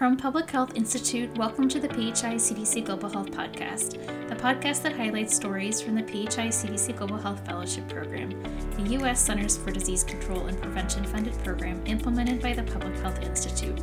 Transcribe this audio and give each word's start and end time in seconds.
From 0.00 0.16
Public 0.16 0.50
Health 0.50 0.76
Institute, 0.76 1.28
welcome 1.36 1.68
to 1.68 1.78
the 1.78 1.86
PHI 1.86 2.36
CDC 2.36 2.86
Global 2.86 3.10
Health 3.10 3.30
Podcast, 3.32 3.98
the 4.30 4.34
podcast 4.34 4.80
that 4.80 4.96
highlights 4.96 5.36
stories 5.36 5.82
from 5.82 5.94
the 5.94 6.02
PHI 6.02 6.48
CDC 6.48 6.96
Global 6.96 7.18
Health 7.18 7.44
Fellowship 7.44 7.86
Program, 7.86 8.30
the 8.78 8.92
U.S. 8.94 9.20
Centers 9.20 9.58
for 9.58 9.70
Disease 9.70 10.02
Control 10.02 10.46
and 10.46 10.58
Prevention 10.58 11.04
funded 11.04 11.34
program 11.44 11.82
implemented 11.84 12.40
by 12.40 12.54
the 12.54 12.62
Public 12.62 12.96
Health 13.00 13.20
Institute. 13.22 13.78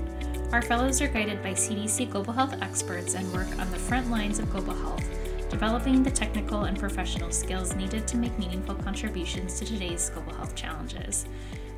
Our 0.51 0.63
fellows 0.63 1.03
are 1.03 1.07
guided 1.07 1.43
by 1.43 1.51
CDC 1.51 2.09
Global 2.09 2.33
Health 2.33 2.55
experts 2.63 3.13
and 3.13 3.31
work 3.31 3.55
on 3.59 3.69
the 3.69 3.77
front 3.77 4.09
lines 4.09 4.39
of 4.39 4.49
global 4.49 4.73
health, 4.73 5.07
developing 5.51 6.01
the 6.01 6.09
technical 6.09 6.63
and 6.63 6.79
professional 6.79 7.29
skills 7.29 7.75
needed 7.75 8.07
to 8.07 8.17
make 8.17 8.35
meaningful 8.39 8.73
contributions 8.73 9.59
to 9.59 9.65
today's 9.65 10.09
global 10.09 10.33
health 10.33 10.55
challenges. 10.55 11.27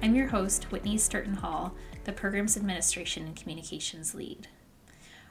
I'm 0.01 0.15
your 0.15 0.27
host, 0.27 0.71
Whitney 0.71 0.95
Sturton 0.95 1.35
Hall, 1.35 1.75
the 2.05 2.13
program's 2.13 2.55
administration 2.55 3.25
and 3.25 3.35
communications 3.35 4.15
lead. 4.15 4.47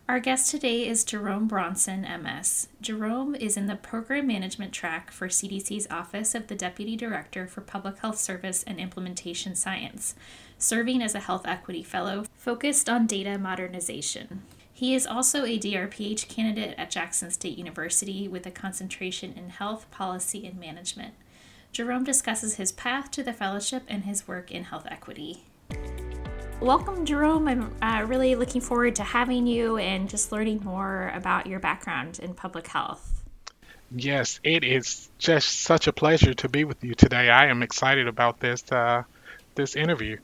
Our 0.06 0.20
guest 0.20 0.50
today 0.50 0.86
is 0.86 1.04
Jerome 1.04 1.48
Brunson, 1.48 2.02
MS. 2.02 2.68
Jerome 2.82 3.34
is 3.34 3.56
in 3.56 3.66
the 3.66 3.76
program 3.76 4.26
management 4.26 4.74
track 4.74 5.10
for 5.10 5.28
CDC's 5.28 5.86
Office 5.90 6.34
of 6.34 6.48
the 6.48 6.54
Deputy 6.54 6.96
Director 6.96 7.46
for 7.46 7.62
Public 7.62 7.98
Health 8.00 8.18
Service 8.18 8.62
and 8.62 8.78
Implementation 8.78 9.54
Science, 9.54 10.14
serving 10.58 11.02
as 11.02 11.14
a 11.14 11.20
Health 11.20 11.46
Equity 11.46 11.82
Fellow 11.82 12.26
focused 12.36 12.90
on 12.90 13.06
data 13.06 13.38
modernization. 13.38 14.42
He 14.70 14.94
is 14.94 15.06
also 15.06 15.46
a 15.46 15.58
DRPH 15.58 16.28
candidate 16.28 16.74
at 16.76 16.90
Jackson 16.90 17.30
State 17.30 17.56
University 17.56 18.28
with 18.28 18.46
a 18.46 18.50
concentration 18.50 19.32
in 19.32 19.48
health 19.48 19.90
policy 19.90 20.46
and 20.46 20.60
management. 20.60 21.14
Jerome 21.72 22.04
discusses 22.04 22.56
his 22.56 22.72
path 22.72 23.10
to 23.12 23.22
the 23.22 23.32
fellowship 23.32 23.82
and 23.88 24.04
his 24.04 24.26
work 24.26 24.50
in 24.50 24.64
health 24.64 24.86
equity. 24.90 25.44
Welcome, 26.60 27.06
Jerome. 27.06 27.46
I'm 27.46 27.74
uh, 27.80 28.04
really 28.04 28.34
looking 28.34 28.60
forward 28.60 28.96
to 28.96 29.04
having 29.04 29.46
you 29.46 29.76
and 29.76 30.08
just 30.08 30.32
learning 30.32 30.62
more 30.64 31.12
about 31.14 31.46
your 31.46 31.60
background 31.60 32.18
in 32.18 32.34
public 32.34 32.66
health. 32.66 33.22
Yes, 33.94 34.40
it 34.42 34.64
is 34.64 35.08
just 35.18 35.60
such 35.60 35.86
a 35.86 35.92
pleasure 35.92 36.34
to 36.34 36.48
be 36.48 36.64
with 36.64 36.82
you 36.82 36.94
today. 36.94 37.30
I 37.30 37.46
am 37.46 37.62
excited 37.62 38.08
about 38.08 38.40
this 38.40 38.70
uh, 38.72 39.04
this 39.54 39.76
interview. 39.76 40.18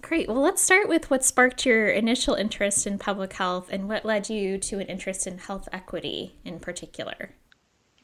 Great. 0.00 0.28
Well, 0.28 0.40
let's 0.40 0.62
start 0.62 0.88
with 0.88 1.10
what 1.10 1.24
sparked 1.24 1.66
your 1.66 1.88
initial 1.88 2.34
interest 2.34 2.86
in 2.86 2.98
public 2.98 3.34
health 3.34 3.68
and 3.70 3.88
what 3.88 4.04
led 4.04 4.30
you 4.30 4.56
to 4.58 4.78
an 4.78 4.86
interest 4.86 5.26
in 5.26 5.38
health 5.38 5.68
equity 5.72 6.34
in 6.44 6.60
particular. 6.60 7.30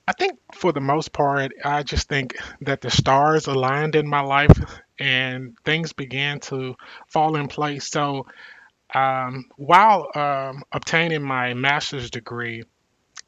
I 0.06 0.12
think 0.12 0.38
for 0.52 0.72
the 0.72 0.80
most 0.80 1.12
part, 1.12 1.52
I 1.64 1.82
just 1.82 2.08
think 2.08 2.36
that 2.60 2.82
the 2.82 2.90
stars 2.90 3.46
aligned 3.46 3.96
in 3.96 4.06
my 4.06 4.20
life 4.20 4.52
and 4.98 5.56
things 5.64 5.94
began 5.94 6.40
to 6.40 6.76
fall 7.08 7.36
in 7.36 7.48
place. 7.48 7.88
So, 7.88 8.26
um, 8.94 9.46
while 9.56 10.08
um, 10.14 10.62
obtaining 10.70 11.22
my 11.22 11.54
master's 11.54 12.10
degree 12.10 12.64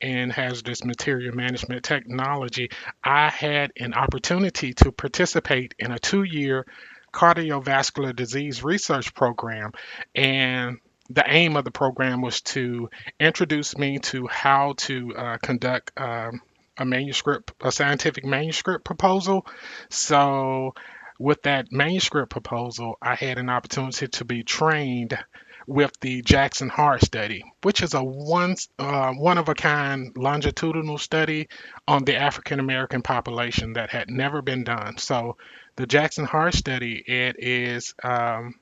in 0.02 0.28
hazardous 0.28 0.84
material 0.84 1.34
management 1.34 1.82
technology, 1.82 2.70
I 3.02 3.30
had 3.30 3.72
an 3.78 3.94
opportunity 3.94 4.74
to 4.74 4.92
participate 4.92 5.74
in 5.78 5.92
a 5.92 5.98
two 5.98 6.24
year 6.24 6.66
cardiovascular 7.12 8.14
disease 8.14 8.62
research 8.62 9.14
program. 9.14 9.72
And 10.14 10.78
the 11.08 11.24
aim 11.26 11.56
of 11.56 11.64
the 11.64 11.70
program 11.70 12.20
was 12.20 12.42
to 12.42 12.90
introduce 13.18 13.78
me 13.78 13.98
to 14.00 14.26
how 14.26 14.74
to 14.76 15.16
uh, 15.16 15.38
conduct 15.38 15.92
um, 15.96 16.42
a 16.78 16.84
manuscript, 16.84 17.52
a 17.60 17.72
scientific 17.72 18.24
manuscript 18.24 18.84
proposal. 18.84 19.46
So, 19.90 20.74
with 21.18 21.42
that 21.42 21.72
manuscript 21.72 22.30
proposal, 22.30 22.96
I 23.00 23.14
had 23.14 23.38
an 23.38 23.48
opportunity 23.48 24.08
to 24.08 24.24
be 24.24 24.42
trained 24.42 25.18
with 25.66 25.92
the 26.00 26.22
Jackson 26.22 26.68
Heart 26.68 27.02
Study, 27.02 27.42
which 27.62 27.82
is 27.82 27.94
a 27.94 28.02
one 28.02 28.56
uh, 28.78 29.12
one 29.12 29.38
of 29.38 29.48
a 29.48 29.54
kind 29.54 30.16
longitudinal 30.16 30.98
study 30.98 31.48
on 31.88 32.04
the 32.04 32.16
African 32.16 32.60
American 32.60 33.02
population 33.02 33.72
that 33.72 33.90
had 33.90 34.08
never 34.10 34.42
been 34.42 34.64
done. 34.64 34.98
So, 34.98 35.36
the 35.76 35.86
Jackson 35.86 36.24
Heart 36.24 36.54
Study 36.54 37.02
it 37.06 37.36
is 37.38 37.94
um, 38.02 38.54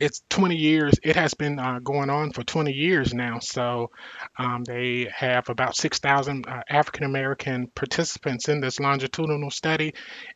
it's 0.00 0.22
20 0.30 0.56
years. 0.56 0.94
It 1.02 1.16
has 1.16 1.34
been 1.34 1.58
uh, 1.58 1.78
going 1.80 2.10
on 2.10 2.32
for 2.32 2.42
20 2.42 2.72
years 2.72 3.14
now. 3.14 3.38
So 3.40 3.90
um, 4.38 4.64
they 4.64 5.08
have 5.14 5.48
about 5.48 5.76
6,000 5.76 6.46
uh, 6.46 6.62
African 6.68 7.04
American 7.04 7.68
participants 7.74 8.48
in 8.48 8.60
this 8.60 8.80
longitudinal 8.80 9.50
study, 9.50 9.94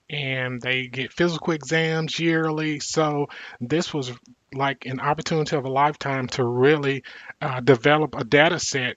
and 0.08 0.60
they 0.60 0.86
get 0.86 1.12
physical 1.12 1.52
exams 1.52 2.18
yearly. 2.18 2.80
So 2.80 3.26
this 3.60 3.92
was 3.92 4.12
like 4.54 4.86
an 4.86 5.00
opportunity 5.00 5.56
of 5.56 5.64
a 5.64 5.70
lifetime 5.70 6.28
to 6.28 6.44
really 6.44 7.02
uh, 7.40 7.60
develop 7.60 8.14
a 8.16 8.24
data 8.24 8.58
set 8.58 8.96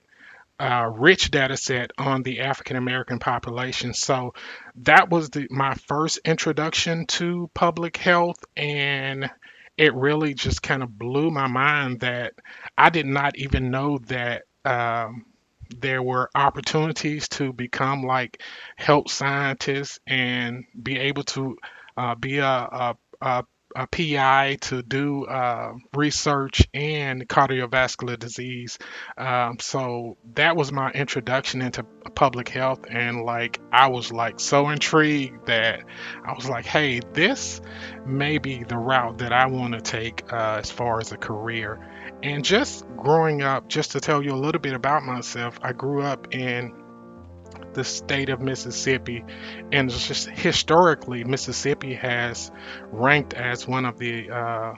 uh, 0.60 0.92
rich 0.94 1.32
data 1.32 1.56
set 1.56 1.92
on 1.98 2.22
the 2.22 2.42
African 2.42 2.76
American 2.76 3.18
population. 3.18 3.94
So 3.94 4.34
that 4.84 5.10
was 5.10 5.30
the, 5.30 5.48
my 5.50 5.74
first 5.88 6.20
introduction 6.26 7.06
to 7.08 7.50
public 7.54 7.96
health, 7.98 8.44
and 8.58 9.30
it 9.80 9.96
really 9.96 10.36
just 10.36 10.62
kind 10.62 10.84
of 10.84 11.00
blew 11.00 11.32
my 11.32 11.48
mind 11.48 12.02
that 12.02 12.34
I 12.78 12.92
did 12.92 13.08
not 13.08 13.38
even 13.38 13.72
know 13.72 14.00
that 14.08 14.44
um, 14.66 15.26
there 15.80 16.04
were 16.04 16.30
opportunities 16.36 17.30
to 17.30 17.54
become 17.54 18.04
like 18.04 18.44
health 18.76 19.10
scientists 19.10 20.00
and 20.06 20.66
be 20.84 21.00
able 21.00 21.24
to 21.24 21.58
uh, 21.96 22.16
be 22.16 22.40
a, 22.40 22.46
a, 22.46 22.98
a 23.22 23.46
a 23.76 23.88
PI 23.88 24.58
to 24.62 24.82
do 24.82 25.26
uh, 25.26 25.74
research 25.94 26.68
in 26.74 27.22
cardiovascular 27.22 28.18
disease. 28.18 28.80
Um, 29.18 29.58
so 29.60 30.18
that 30.34 30.56
was 30.56 30.72
my 30.72 30.92
introduction 30.92 31.62
into 31.62 31.84
public 32.16 32.50
health, 32.50 32.86
and 32.90 33.24
like 33.24 33.60
I 33.72 33.88
was 33.88 34.12
like 34.12 34.40
so 34.40 34.70
intrigued 34.70 35.48
that 35.48 35.84
I 36.26 36.34
was 36.34 36.50
like, 36.50 36.66
hey, 36.66 37.02
this 37.14 37.62
may 38.06 38.38
be 38.38 38.64
the 38.64 38.78
route 38.78 39.20
that 39.20 39.34
I 39.34 39.48
want 39.48 39.74
to 39.74 39.82
take 39.82 40.32
uh, 40.34 40.58
as 40.60 40.72
far 40.72 41.00
as 41.00 41.12
a 41.12 41.18
career. 41.18 41.80
And 42.22 42.44
just 42.44 42.86
growing 42.98 43.44
up, 43.44 43.70
just 43.70 43.92
to 43.92 44.00
tell 44.02 44.22
you 44.22 44.34
a 44.34 44.36
little 44.36 44.60
bit 44.60 44.74
about 44.74 45.04
myself, 45.04 45.58
I 45.62 45.72
grew 45.72 46.02
up 46.02 46.34
in 46.34 46.74
the 47.74 47.84
state 47.84 48.30
of 48.30 48.42
Mississippi. 48.42 49.24
And 49.72 49.90
just 49.90 50.30
historically, 50.30 51.24
Mississippi 51.24 51.94
has 51.96 52.52
ranked 52.92 53.34
as 53.34 53.68
one 53.68 53.86
of 53.86 53.98
the 53.98 54.30
uh, 54.30 54.74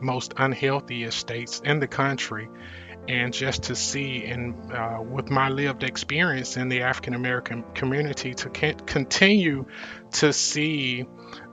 most 0.00 0.34
unhealthiest 0.36 1.18
states 1.18 1.60
in 1.64 1.80
the 1.80 1.88
country. 1.88 2.48
And 3.08 3.32
just 3.32 3.64
to 3.64 3.74
see, 3.74 4.24
and 4.26 4.72
uh, 4.72 4.98
with 5.02 5.30
my 5.30 5.48
lived 5.48 5.82
experience 5.82 6.56
in 6.56 6.68
the 6.68 6.82
African 6.82 7.14
American 7.14 7.64
community, 7.74 8.34
to 8.34 8.50
continue 8.50 9.64
to 10.12 10.32
see 10.32 11.06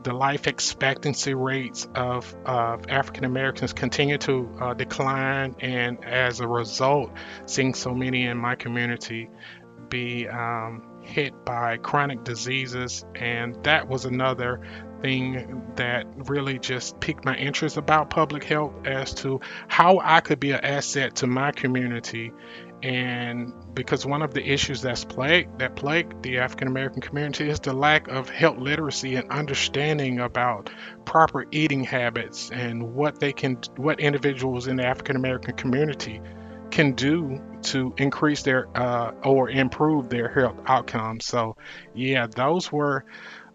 the 0.04 0.14
life 0.14 0.48
expectancy 0.48 1.34
rates 1.34 1.88
of, 1.96 2.36
of 2.46 2.88
African 2.90 3.26
Americans 3.26 3.74
continue 3.74 4.18
to 4.20 4.50
uh, 4.62 4.74
decline, 4.74 5.56
and 5.60 6.04
as 6.06 6.42
a 6.42 6.48
result, 6.48 7.12
seeing 7.46 7.74
so 7.74 7.94
many 7.94 8.26
in 8.26 8.38
my 8.38 8.56
community 8.56 9.30
be 9.90 10.28
um, 10.28 10.84
hit 11.02 11.34
by 11.46 11.78
chronic 11.78 12.24
diseases, 12.24 13.06
and 13.16 13.62
that 13.64 13.88
was 13.88 14.06
another 14.06 14.62
thing 15.02 15.64
that 15.76 16.06
really 16.30 16.60
just 16.60 17.00
piqued 17.00 17.24
my 17.26 17.36
interest 17.36 17.78
about 17.78 18.10
public 18.10 18.44
health 18.44 18.74
as 18.86 19.14
to 19.14 19.40
how 19.68 20.00
I 20.04 20.22
could 20.22 20.40
be 20.40 20.52
an 20.52 20.64
asset 20.64 21.16
to 21.18 21.28
my 21.28 21.52
community. 21.52 22.32
And 22.84 23.54
because 23.74 24.06
one 24.06 24.22
of 24.22 24.36
the 24.36 24.48
issues 24.48 24.82
that's 24.82 25.04
plagued 25.04 25.60
that 25.60 25.76
plague 25.76 26.22
the 26.22 26.38
African 26.38 26.68
American 26.68 27.02
community 27.02 27.50
is 27.50 27.60
the 27.60 27.74
lack 27.74 28.08
of 28.08 28.30
health 28.30 28.60
literacy 28.60 29.16
and 29.16 29.32
understanding 29.32 30.20
about 30.20 30.70
proper 31.04 31.46
eating 31.52 31.84
habits 31.84 32.52
and 32.52 32.94
what 32.94 33.20
they 33.20 33.34
can 33.34 33.58
what 33.78 34.00
individuals 34.00 34.68
in 34.68 34.76
the 34.76 34.86
African 34.86 35.16
American 35.16 35.56
community 35.56 36.22
can 36.78 36.92
do 36.92 37.42
to 37.64 37.92
increase 37.98 38.44
their 38.44 38.68
uh, 38.78 39.12
or 39.24 39.50
improve 39.50 40.10
their 40.10 40.30
health 40.30 40.60
outcomes. 40.68 41.26
So, 41.26 41.58
yeah, 41.96 42.28
those 42.28 42.72
were 42.72 43.04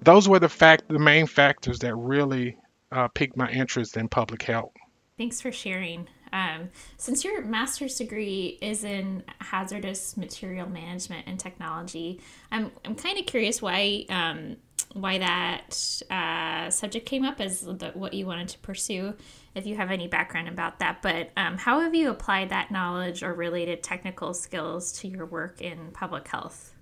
those 0.00 0.28
were 0.28 0.40
the 0.40 0.48
fact 0.48 0.88
the 0.88 0.98
main 0.98 1.28
factors 1.28 1.78
that 1.78 1.94
really 1.94 2.56
uh, 2.90 3.06
piqued 3.06 3.36
my 3.36 3.48
interest 3.48 3.96
in 3.96 4.08
public 4.08 4.42
health. 4.42 4.72
Thanks 5.18 5.40
for 5.40 5.52
sharing. 5.52 6.08
Um, 6.32 6.70
since 6.96 7.22
your 7.22 7.44
master's 7.44 7.94
degree 7.96 8.58
is 8.60 8.82
in 8.82 9.22
hazardous 9.38 10.16
material 10.16 10.68
management 10.68 11.28
and 11.28 11.38
technology, 11.38 12.20
I'm 12.50 12.72
I'm 12.84 12.96
kind 12.96 13.20
of 13.20 13.26
curious 13.26 13.62
why 13.62 14.04
um, 14.08 14.56
why 14.92 15.18
that 15.18 16.02
uh, 16.10 16.70
subject 16.70 17.06
came 17.06 17.24
up 17.24 17.40
as 17.40 17.60
the, 17.60 17.92
what 17.94 18.14
you 18.14 18.26
wanted 18.26 18.48
to 18.48 18.58
pursue 18.58 19.14
if 19.54 19.66
you 19.66 19.76
have 19.76 19.90
any 19.90 20.08
background 20.08 20.48
about 20.48 20.78
that. 20.78 21.02
But 21.02 21.30
um, 21.36 21.58
how 21.58 21.80
have 21.80 21.94
you 21.94 22.10
applied 22.10 22.50
that 22.50 22.70
knowledge 22.70 23.22
or 23.22 23.34
related 23.34 23.82
technical 23.82 24.34
skills 24.34 24.92
to 25.00 25.08
your 25.08 25.26
work 25.26 25.60
in 25.60 25.90
public 25.92 26.28
health? 26.28 26.74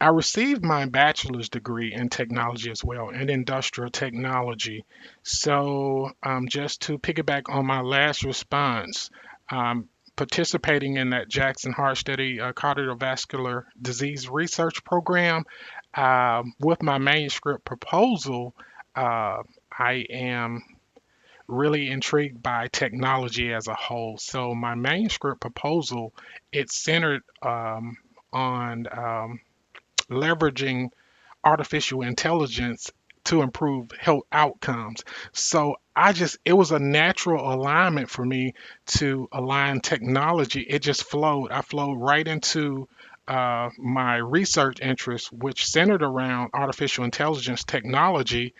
I 0.00 0.08
received 0.08 0.64
my 0.64 0.86
bachelor's 0.86 1.48
degree 1.48 1.92
in 1.92 2.08
technology 2.08 2.70
as 2.70 2.84
well, 2.84 3.08
in 3.08 3.30
industrial 3.30 3.90
technology. 3.90 4.84
So, 5.22 6.10
um, 6.22 6.46
just 6.48 6.82
to 6.82 6.98
piggyback 6.98 7.44
on 7.48 7.66
my 7.66 7.80
last 7.80 8.22
response, 8.24 9.10
um, 9.50 9.88
participating 10.18 10.96
in 10.96 11.10
that 11.10 11.28
Jackson 11.28 11.72
Heart 11.72 11.96
Study 11.96 12.40
uh, 12.40 12.52
cardiovascular 12.52 13.64
disease 13.80 14.28
research 14.28 14.84
program. 14.84 15.44
Um, 15.94 16.54
with 16.60 16.82
my 16.82 16.98
manuscript 16.98 17.64
proposal, 17.64 18.54
uh, 18.94 19.42
I 19.76 20.06
am 20.10 20.62
really 21.48 21.90
intrigued 21.90 22.42
by 22.42 22.68
technology 22.68 23.52
as 23.52 23.68
a 23.68 23.74
whole. 23.74 24.18
So 24.18 24.54
my 24.54 24.74
manuscript 24.74 25.40
proposal 25.40 26.14
it's 26.52 26.76
centered 26.76 27.22
um, 27.42 27.96
on 28.32 28.86
um, 28.92 29.40
leveraging 30.10 30.90
artificial 31.44 32.02
intelligence 32.02 32.90
to 33.24 33.42
improve 33.42 33.90
health 33.98 34.24
outcomes. 34.32 35.04
So 35.32 35.76
I 35.94 36.12
just, 36.12 36.38
it 36.44 36.54
was 36.54 36.72
a 36.72 36.78
natural 36.78 37.52
alignment 37.52 38.08
for 38.08 38.24
me 38.24 38.54
to 38.86 39.28
align 39.32 39.80
technology. 39.80 40.60
It 40.62 40.80
just 40.80 41.04
flowed. 41.04 41.50
I 41.50 41.62
flowed 41.62 41.96
right 42.00 42.26
into 42.26 42.88
uh, 43.28 43.70
my 43.78 44.16
research 44.16 44.80
interests, 44.80 45.30
which 45.30 45.66
centered 45.66 46.02
around 46.02 46.50
artificial 46.54 47.04
intelligence 47.04 47.64
technology 47.64 48.54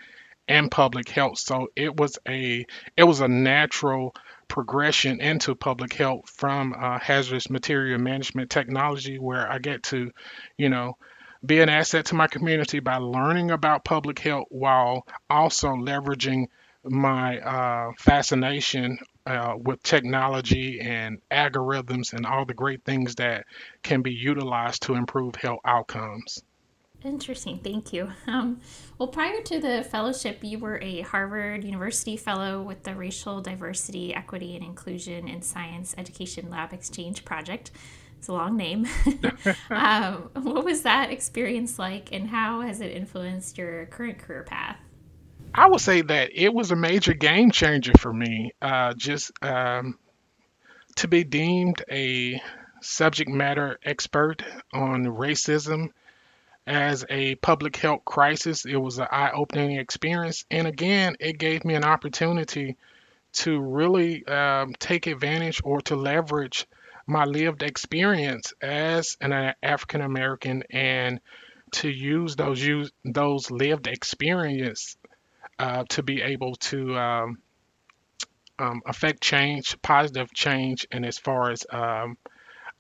and 0.47 0.71
public 0.71 1.09
health. 1.09 1.39
So 1.39 1.69
it 1.77 1.97
was 1.97 2.19
a 2.27 2.67
it 2.97 3.05
was 3.05 3.21
a 3.21 3.29
natural 3.29 4.15
progression 4.49 5.21
into 5.21 5.55
public 5.55 5.93
health 5.93 6.31
from 6.31 6.75
uh, 6.79 6.99
hazardous 6.99 7.51
material 7.51 7.99
management 7.99 8.51
technology, 8.51 9.19
where 9.19 9.51
I 9.51 9.59
get 9.59 9.83
to, 9.85 10.11
you 10.57 10.69
know, 10.69 10.97
be 11.45 11.61
an 11.61 11.69
asset 11.69 12.07
to 12.07 12.15
my 12.15 12.27
community 12.27 12.81
by 12.81 12.97
learning 12.97 13.51
about 13.51 13.85
public 13.85 14.19
health 14.19 14.47
while 14.51 15.07
also 15.31 15.69
leveraging 15.69 16.47
my 16.85 17.39
uh, 17.39 17.93
fascination 17.99 18.99
uh, 19.27 19.55
with 19.59 19.83
technology 19.83 20.81
and 20.81 21.21
algorithms 21.31 22.13
and 22.13 22.25
all 22.25 22.45
the 22.45 22.55
great 22.55 22.85
things 22.85 23.15
that 23.17 23.45
can 23.83 24.03
be 24.03 24.13
utilized 24.13 24.83
to 24.83 24.95
improve 24.95 25.35
health 25.35 25.61
outcomes. 25.65 26.43
Interesting, 27.05 27.61
thank 27.63 27.93
you. 27.93 28.11
Um, 28.27 28.61
well, 28.99 29.09
prior 29.09 29.41
to 29.43 29.61
the 29.61 29.85
fellowship, 29.85 30.41
you 30.43 30.59
were 30.59 30.81
a 30.83 31.03
Harvard 31.03 31.63
University 31.63 32.17
Fellow 32.17 32.61
with 32.61 32.83
the 32.83 32.95
Racial 32.95 33.41
Diversity, 33.41 34.13
Equity, 34.13 34.57
and 34.57 34.65
Inclusion 34.65 35.29
in 35.29 35.43
Science 35.43 35.95
Education 35.97 36.51
Lab 36.51 36.73
Exchange 36.73 37.25
Project. 37.25 37.71
It's 38.19 38.27
a 38.27 38.33
long 38.33 38.57
name. 38.57 38.89
um, 39.71 40.31
what 40.35 40.65
was 40.65 40.83
that 40.83 41.13
experience 41.13 41.79
like, 41.79 42.13
and 42.13 42.29
how 42.29 42.63
has 42.63 42.81
it 42.81 42.91
influenced 42.91 43.59
your 43.59 43.87
current 43.87 44.19
career 44.19 44.43
path? 44.43 44.79
I 45.59 45.67
would 45.67 45.81
say 45.81 46.03
that 46.03 46.31
it 46.33 46.55
was 46.55 46.71
a 46.71 46.77
major 46.77 47.15
game 47.15 47.51
changer 47.51 47.91
for 47.99 48.13
me. 48.13 48.53
Uh, 48.63 48.95
just 48.95 49.33
um, 49.43 49.99
to 50.95 51.09
be 51.09 51.25
deemed 51.25 51.83
a 51.91 52.41
subject 52.81 53.29
matter 53.29 53.77
expert 53.83 54.45
on 54.73 55.05
racism 55.05 55.89
as 56.65 57.05
a 57.11 57.35
public 57.35 57.75
health 57.75 58.05
crisis, 58.05 58.67
it 58.67 58.77
was 58.77 58.99
an 58.99 59.09
eye 59.11 59.33
opening 59.35 59.79
experience. 59.79 60.45
And 60.49 60.69
again, 60.69 61.17
it 61.19 61.39
gave 61.39 61.65
me 61.65 61.75
an 61.75 61.83
opportunity 61.85 62.77
to 63.33 63.59
really 63.59 64.25
um, 64.29 64.75
take 64.79 65.09
advantage 65.09 65.61
or 65.65 65.81
to 65.83 65.97
leverage 65.97 66.67
my 67.05 67.25
lived 67.25 67.65
experience 67.65 68.53
as 68.63 69.17
an 69.21 69.55
African 69.61 70.03
American 70.03 70.63
and 70.71 71.21
to 71.73 71.89
use 71.89 72.37
those 72.37 72.63
use 72.63 72.93
those 73.05 73.51
lived 73.51 73.89
experience 73.89 74.97
uh, 75.59 75.85
to 75.91 76.03
be 76.03 76.23
able 76.23 76.55
to 76.57 76.97
um, 76.97 77.39
um, 78.59 78.83
affect 78.87 79.21
change, 79.21 79.81
positive 79.83 80.33
change, 80.33 80.87
and 80.91 81.05
as 81.05 81.19
far 81.19 81.51
as 81.51 81.65
um, 81.71 82.17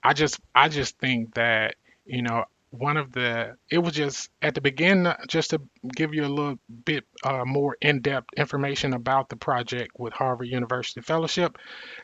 I 0.02 0.12
just 0.12 0.40
I 0.54 0.68
just 0.68 0.98
think 0.98 1.34
that 1.34 1.76
you 2.04 2.22
know 2.22 2.44
one 2.70 2.96
of 2.96 3.12
the 3.12 3.56
it 3.70 3.78
was 3.78 3.94
just 3.94 4.30
at 4.42 4.54
the 4.54 4.60
beginning 4.60 5.12
just 5.26 5.50
to 5.50 5.60
give 5.94 6.12
you 6.12 6.24
a 6.24 6.28
little 6.28 6.58
bit 6.84 7.04
uh, 7.24 7.44
more 7.44 7.76
in-depth 7.80 8.28
information 8.36 8.92
about 8.92 9.28
the 9.30 9.36
project 9.36 9.92
with 9.98 10.12
harvard 10.12 10.48
university 10.48 11.00
fellowship. 11.00 11.56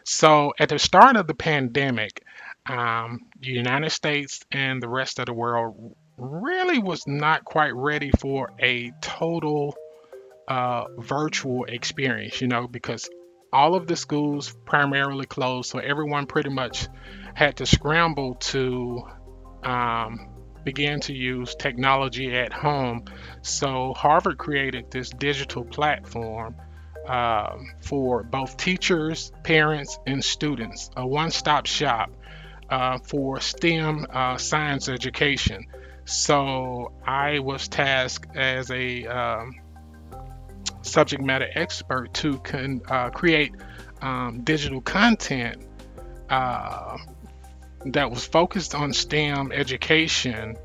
So 0.04 0.54
at 0.58 0.70
the 0.70 0.78
start 0.78 1.16
of 1.16 1.26
the 1.26 1.34
pandemic 1.34 2.22
um, 2.66 3.20
the 3.40 3.48
united 3.48 3.90
states 3.90 4.40
and 4.50 4.82
the 4.82 4.88
rest 4.88 5.18
of 5.18 5.26
the 5.26 5.34
world 5.34 5.94
really 6.16 6.78
was 6.78 7.06
not 7.06 7.44
quite 7.44 7.74
ready 7.74 8.10
for 8.18 8.50
a 8.58 8.90
total 9.02 9.76
uh, 10.48 10.84
virtual 10.98 11.64
experience 11.64 12.40
you 12.40 12.48
know 12.48 12.66
because 12.66 13.08
all 13.52 13.74
of 13.74 13.86
the 13.86 13.96
schools 13.96 14.54
primarily 14.64 15.26
closed 15.26 15.70
so 15.70 15.78
everyone 15.78 16.26
pretty 16.26 16.50
much 16.50 16.88
had 17.34 17.56
to 17.56 17.66
scramble 17.66 18.34
to 18.36 19.02
um, 19.62 20.34
began 20.64 21.00
to 21.00 21.12
use 21.12 21.54
technology 21.54 22.34
at 22.34 22.52
home. 22.52 23.04
So 23.42 23.92
Harvard 23.94 24.38
created 24.38 24.90
this 24.90 25.10
digital 25.10 25.64
platform 25.64 26.56
um, 27.06 27.66
for 27.82 28.22
both 28.22 28.56
teachers, 28.56 29.30
parents, 29.44 29.98
and 30.06 30.24
students, 30.24 30.90
a 30.96 31.06
one 31.06 31.30
stop 31.30 31.66
shop 31.66 32.10
uh, 32.70 32.98
for 32.98 33.40
STEM 33.40 34.06
uh, 34.10 34.38
science 34.38 34.88
education. 34.88 35.66
So 36.06 36.92
I 37.06 37.38
was 37.40 37.68
tasked 37.68 38.34
as 38.34 38.70
a 38.70 39.06
um, 39.06 39.54
subject 40.84 41.22
matter 41.22 41.48
expert 41.54 42.12
to 42.14 42.40
uh, 42.88 43.10
create 43.10 43.52
um, 44.02 44.42
digital 44.42 44.80
content 44.80 45.62
uh, 46.30 46.96
that 47.86 48.10
was 48.10 48.26
focused 48.26 48.74
on 48.74 48.92
STEM 48.92 49.52
education 49.52 50.56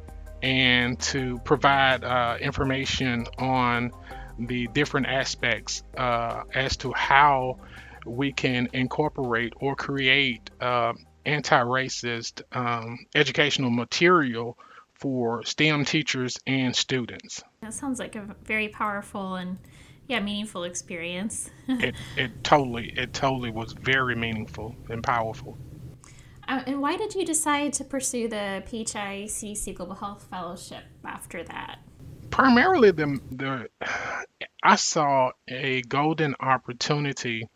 and 0.42 1.00
to 1.00 1.38
provide 1.40 2.04
uh, 2.04 2.38
information 2.40 3.26
on 3.38 3.92
the 4.38 4.68
different 4.68 5.08
aspects 5.08 5.84
uh, 5.98 6.44
as 6.54 6.78
to 6.78 6.94
how 6.94 7.58
we 8.06 8.32
can 8.32 8.70
incorporate 8.74 9.54
or 9.58 9.76
create 9.76 10.50
uh, 10.62 10.94
anti-racist 11.26 12.42
um, 12.54 13.00
educational 13.14 13.70
material 13.70 14.58
for 14.94 15.44
STEM 15.44 15.86
teachers 15.86 16.38
and 16.48 16.76
students. 16.76 17.44
That 17.62 17.74
sounds 17.74 18.00
like 18.00 18.16
a 18.16 18.36
very 18.44 18.70
powerful 18.70 19.36
and 19.36 19.58
yeah 20.10 20.20
meaningful 20.20 20.66
experience. 20.66 21.50
it, 21.70 21.96
it 22.18 22.44
totally 22.44 22.92
it 22.98 23.14
totally 23.14 23.52
was 23.52 23.72
very 23.72 24.16
meaningful 24.16 24.76
and 24.90 25.02
powerful. 25.02 25.58
Uh, 26.50 26.64
and 26.66 26.82
why 26.82 26.98
did 26.98 27.14
you 27.14 27.24
decide 27.24 27.72
to 27.74 27.84
pursue 27.84 28.28
the 28.28 28.64
PHI 28.66 29.28
CDC 29.28 29.76
Global 29.76 29.94
Health 29.94 30.26
Fellowship 30.32 30.84
after 31.06 31.44
that? 31.44 31.78
Primarily, 32.32 32.90
the, 32.90 33.20
the 33.32 33.70
I 34.64 34.76
saw 34.76 35.32
a 35.48 35.84
golden 35.84 36.36
opportunity 36.40 37.48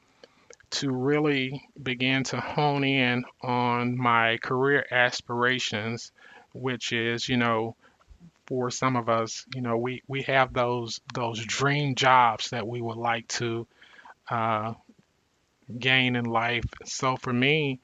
to 0.71 0.91
really 0.91 1.67
begin 1.81 2.23
to 2.25 2.39
hone 2.39 2.83
in 2.83 3.25
on 3.41 3.97
my 3.97 4.37
career 4.37 4.85
aspirations, 4.91 6.11
which 6.53 6.93
is, 6.93 7.27
you 7.27 7.37
know, 7.37 7.75
for 8.45 8.69
some 8.71 8.95
of 8.95 9.09
us, 9.09 9.45
you 9.53 9.61
know, 9.61 9.77
we, 9.77 10.01
we 10.07 10.23
have 10.23 10.53
those 10.53 10.99
those 11.13 11.43
dream 11.45 11.95
jobs 11.95 12.49
that 12.49 12.67
we 12.67 12.81
would 12.81 12.97
like 12.97 13.27
to 13.29 13.67
uh, 14.29 14.73
gain 15.79 16.15
in 16.15 16.25
life. 16.25 16.65
So 16.85 17.17
for 17.17 17.31
me, 17.33 17.79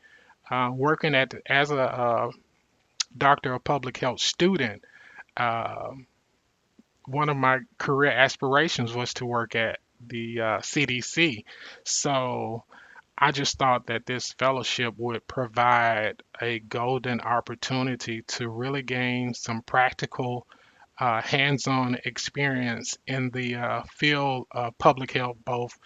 uh, 0.49 0.71
working 0.73 1.15
at 1.15 1.33
as 1.45 1.71
a 1.71 2.29
doctor 3.17 3.53
of 3.53 3.63
public 3.63 3.97
health 3.97 4.19
student, 4.19 4.83
uh, 5.37 5.91
one 7.05 7.29
of 7.29 7.37
my 7.37 7.59
career 7.77 8.11
aspirations 8.11 8.93
was 8.93 9.13
to 9.15 9.25
work 9.25 9.55
at 9.55 9.79
the 10.05 10.37
CDC. 10.37 11.39
Uh, 11.39 11.41
so 11.83 12.63
I 13.21 13.31
just 13.31 13.57
thought 13.57 13.87
that 13.87 14.05
this 14.05 14.31
fellowship 14.31 14.93
would 14.97 15.27
provide 15.27 16.23
a 16.41 16.59
golden 16.59 17.19
opportunity 17.19 18.21
to 18.29 18.47
really 18.47 18.81
gain 18.81 19.33
some 19.33 19.61
practical, 19.61 20.47
uh, 20.97 21.21
hands 21.21 21.67
on 21.67 21.97
experience 22.05 22.97
in 23.07 23.29
the 23.31 23.55
uh, 23.55 23.83
field 23.91 24.47
of 24.51 24.77
public 24.77 25.11
health, 25.11 25.37
both 25.43 25.77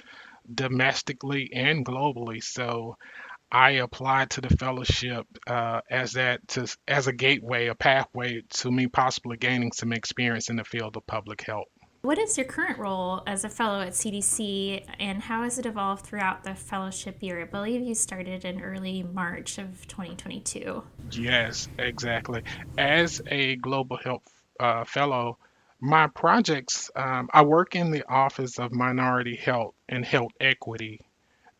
domestically 0.54 1.50
and 1.54 1.84
globally. 1.84 2.44
So 2.44 2.98
I 3.52 3.72
applied 3.72 4.30
to 4.32 4.42
the 4.42 4.56
fellowship 4.56 5.26
uh, 5.48 5.82
as 5.90 6.14
that 6.14 6.48
to, 6.50 6.68
as 6.88 7.08
a 7.08 7.14
gateway, 7.14 7.68
a 7.68 7.76
pathway 7.76 8.44
to 8.48 8.72
me 8.72 8.86
possibly 8.88 9.38
gaining 9.38 9.72
some 9.72 9.92
experience 9.92 10.52
in 10.52 10.58
the 10.58 10.64
field 10.64 10.98
of 10.98 11.08
public 11.08 11.42
health. 11.42 11.73
What 12.04 12.18
is 12.18 12.38
your 12.38 12.46
current 12.46 12.80
role 12.80 13.24
as 13.26 13.46
a 13.46 13.50
fellow 13.50 13.80
at 13.80 13.94
CDC, 13.94 14.84
and 15.00 15.22
how 15.22 15.44
has 15.44 15.58
it 15.58 15.66
evolved 15.66 16.06
throughout 16.06 16.44
the 16.44 16.54
fellowship 16.54 17.24
year? 17.24 17.40
I 17.40 17.46
believe 17.46 17.80
you 17.80 17.96
started 17.96 18.44
in 18.44 18.62
early 18.62 19.04
March 19.04 19.58
of 19.58 19.88
2022. 19.88 20.84
Yes, 21.12 21.70
exactly. 21.78 22.44
As 22.78 23.22
a 23.28 23.56
global 23.56 23.96
health 23.96 24.30
uh, 24.60 24.84
fellow, 24.84 25.38
my 25.80 26.08
projects, 26.08 26.92
um, 26.94 27.30
I 27.34 27.44
work 27.44 27.74
in 27.74 27.92
the 27.92 28.04
Office 28.06 28.60
of 28.60 28.74
Minority 28.74 29.38
Health 29.38 29.74
and 29.88 30.04
Health 30.04 30.34
Equity 30.42 31.00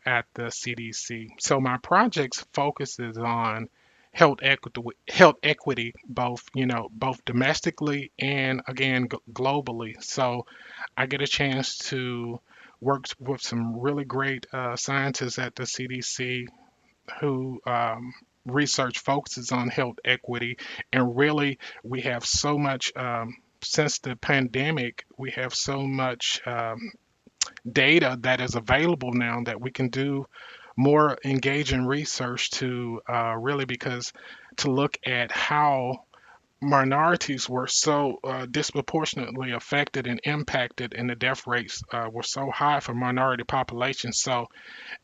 at 0.04 0.26
the 0.34 0.48
CDC. 0.48 1.40
So 1.40 1.58
my 1.58 1.78
projects 1.78 2.44
focuses 2.52 3.16
on 3.16 3.70
health 4.14 4.38
equity, 4.42 4.80
health 5.08 5.36
equity, 5.42 5.92
both 6.06 6.42
you 6.54 6.66
know, 6.66 6.88
both 6.92 7.24
domestically 7.24 8.12
and 8.18 8.62
again 8.68 9.08
g- 9.10 9.18
globally. 9.32 10.02
So 10.02 10.46
I 10.96 11.06
get 11.06 11.20
a 11.20 11.26
chance 11.26 11.76
to 11.90 12.40
work 12.80 13.06
with 13.18 13.42
some 13.42 13.78
really 13.80 14.04
great 14.04 14.46
uh, 14.52 14.76
scientists 14.76 15.38
at 15.38 15.56
the 15.56 15.64
CDC 15.64 16.46
who 17.20 17.60
um, 17.66 18.12
research 18.46 18.98
focuses 19.00 19.52
on 19.52 19.68
health 19.68 19.96
equity, 20.04 20.58
and 20.92 21.16
really 21.16 21.58
we 21.82 22.02
have 22.02 22.24
so 22.24 22.58
much. 22.58 22.92
Um, 22.96 23.36
since 23.62 23.98
the 24.00 24.14
pandemic, 24.16 25.06
we 25.16 25.30
have 25.30 25.54
so 25.54 25.86
much 25.86 26.42
um, 26.46 26.92
data 27.70 28.18
that 28.20 28.40
is 28.40 28.54
available 28.54 29.12
now 29.12 29.42
that 29.44 29.60
we 29.60 29.70
can 29.70 29.88
do 29.88 30.26
more 30.76 31.18
engaging 31.24 31.86
research 31.86 32.50
to 32.50 33.00
uh, 33.08 33.34
really 33.38 33.64
because 33.64 34.12
to 34.56 34.70
look 34.70 34.98
at 35.06 35.30
how 35.30 36.04
minorities 36.64 37.48
were 37.48 37.66
so 37.66 38.18
uh, 38.24 38.46
disproportionately 38.46 39.52
affected 39.52 40.06
and 40.06 40.20
impacted 40.24 40.94
and 40.94 41.08
the 41.08 41.14
death 41.14 41.46
rates 41.46 41.82
uh, 41.92 42.08
were 42.10 42.22
so 42.22 42.50
high 42.50 42.80
for 42.80 42.94
minority 42.94 43.44
populations. 43.44 44.20
So 44.20 44.48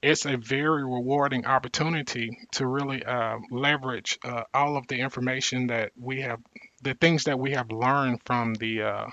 it's 0.03 0.25
a 0.27 0.37
very 0.37 0.85
rewarding 0.85 1.47
opportunity 1.47 2.39
to 2.53 2.67
really 2.67 3.05
uh, 3.05 3.39
leverage 3.51 4.19
uh, 4.25 4.45
all 4.55 4.77
of 4.77 4.87
the 4.89 4.99
information 4.99 5.69
that 5.69 5.93
we 5.99 6.23
have 6.23 6.41
the 6.83 6.95
things 6.95 7.25
that 7.25 7.39
we 7.39 7.53
have 7.53 7.71
learned 7.71 8.21
from 8.25 8.55
the 8.55 8.83
uh, 8.83 9.07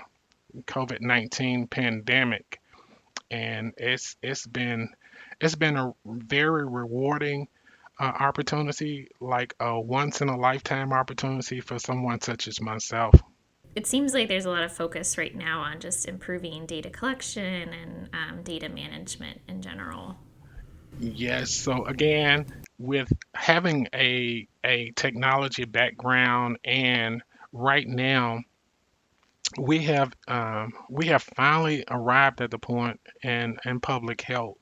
covid-19 0.62 1.68
pandemic. 1.68 2.60
And 3.30 3.74
it's 3.76 4.16
it's 4.22 4.46
been 4.46 4.88
it's 5.40 5.54
been 5.54 5.76
a 5.76 5.92
very 6.04 6.66
rewarding 6.66 7.48
uh, 8.00 8.12
opportunity, 8.20 9.08
like 9.20 9.54
a 9.60 9.80
once 9.80 10.20
in 10.20 10.28
a 10.28 10.36
lifetime 10.36 10.92
opportunity 10.92 11.60
for 11.60 11.78
someone 11.78 12.20
such 12.20 12.48
as 12.48 12.60
myself. 12.60 13.14
It 13.74 13.86
seems 13.86 14.14
like 14.14 14.28
there's 14.28 14.44
a 14.44 14.50
lot 14.50 14.62
of 14.62 14.72
focus 14.72 15.18
right 15.18 15.34
now 15.34 15.60
on 15.60 15.80
just 15.80 16.08
improving 16.08 16.66
data 16.66 16.90
collection 16.90 17.72
and 17.72 18.08
um, 18.12 18.42
data 18.42 18.68
management 18.68 19.40
in 19.48 19.62
general. 19.62 20.16
Yes. 20.98 21.50
So 21.50 21.84
again, 21.84 22.46
with 22.78 23.12
having 23.34 23.88
a 23.94 24.48
a 24.64 24.90
technology 24.92 25.64
background 25.64 26.58
and 26.64 27.22
right 27.52 27.86
now 27.86 28.40
we 29.56 29.78
have 29.84 30.12
um, 30.28 30.72
we 30.90 31.06
have 31.06 31.22
finally 31.22 31.84
arrived 31.88 32.40
at 32.40 32.50
the 32.50 32.58
point 32.58 33.00
in 33.22 33.58
in 33.64 33.80
public 33.80 34.20
health 34.20 34.56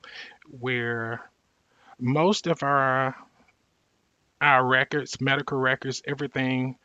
where 0.59 1.21
most 1.99 2.47
of 2.47 2.63
our 2.63 3.15
our 4.39 4.65
records, 4.65 5.19
medical 5.19 5.57
records, 5.57 6.03
everything 6.05 6.77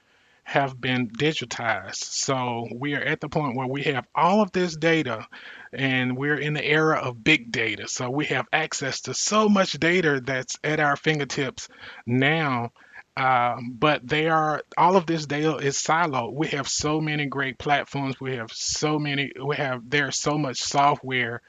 have 0.45 0.81
been 0.81 1.09
digitized. 1.09 1.97
So 1.97 2.67
we 2.75 2.95
are 2.95 3.03
at 3.03 3.21
the 3.21 3.29
point 3.29 3.57
where 3.57 3.67
we 3.67 3.83
have 3.85 4.07
all 4.15 4.41
of 4.41 4.53
this 4.53 4.75
data 4.75 5.27
and 5.73 6.17
we're 6.17 6.39
in 6.39 6.55
the 6.55 6.65
era 6.65 6.99
of 6.99 7.23
big 7.23 7.53
data. 7.53 7.89
So 7.89 8.11
we 8.11 8.25
have 8.27 8.47
access 8.53 9.03
to 9.03 9.15
so 9.15 9.49
much 9.49 9.73
data 9.73 10.21
that's 10.25 10.59
at 10.65 10.81
our 10.81 10.97
fingertips 10.97 11.69
now 12.07 12.73
um, 13.17 13.77
but 13.79 14.07
they 14.07 14.29
are 14.29 14.63
all 14.77 14.97
of 14.97 15.07
this 15.07 15.27
data 15.27 15.57
is 15.57 15.77
siloed. 15.77 16.33
We 16.33 16.49
have 16.49 16.67
so 16.67 17.01
many 17.01 17.27
great 17.27 17.59
platforms. 17.59 18.19
We 18.19 18.37
have 18.37 18.51
so 18.53 18.99
many. 18.99 19.33
We 19.43 19.57
have 19.57 19.89
there's 19.89 20.19
so 20.19 20.39
much 20.39 20.59
software 20.59 21.43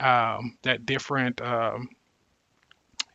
um, 0.00 0.56
that 0.62 0.86
different 0.86 1.40
um, 1.40 1.88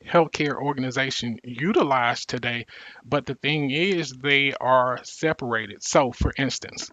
healthcare 0.06 0.56
organization 0.56 1.40
utilize 1.44 2.25
today. 2.25 2.66
But 3.06 3.25
the 3.25 3.36
thing 3.36 3.72
is, 3.72 4.12
they 4.12 4.54
are 4.60 5.00
separated. 5.04 5.84
So, 5.84 6.12
for 6.12 6.34
instance, 6.38 6.92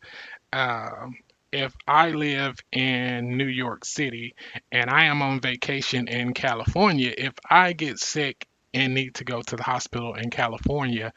um, 0.53 1.17
if 1.53 1.75
I 1.87 2.11
live 2.11 2.57
in 2.73 3.37
New 3.37 3.47
York 3.47 3.85
City 3.85 4.35
and 4.71 4.89
I 4.89 5.07
am 5.07 5.23
on 5.23 5.41
vacation 5.41 6.09
in 6.09 6.33
California, 6.33 7.13
if 7.17 7.35
I 7.49 7.73
get 7.73 7.99
sick 7.99 8.47
and 8.73 8.95
need 8.95 9.17
to 9.17 9.25
go 9.25 9.43
to 9.43 9.57
the 9.57 9.63
hospital 9.63 10.15
in 10.15 10.31
California, 10.31 11.13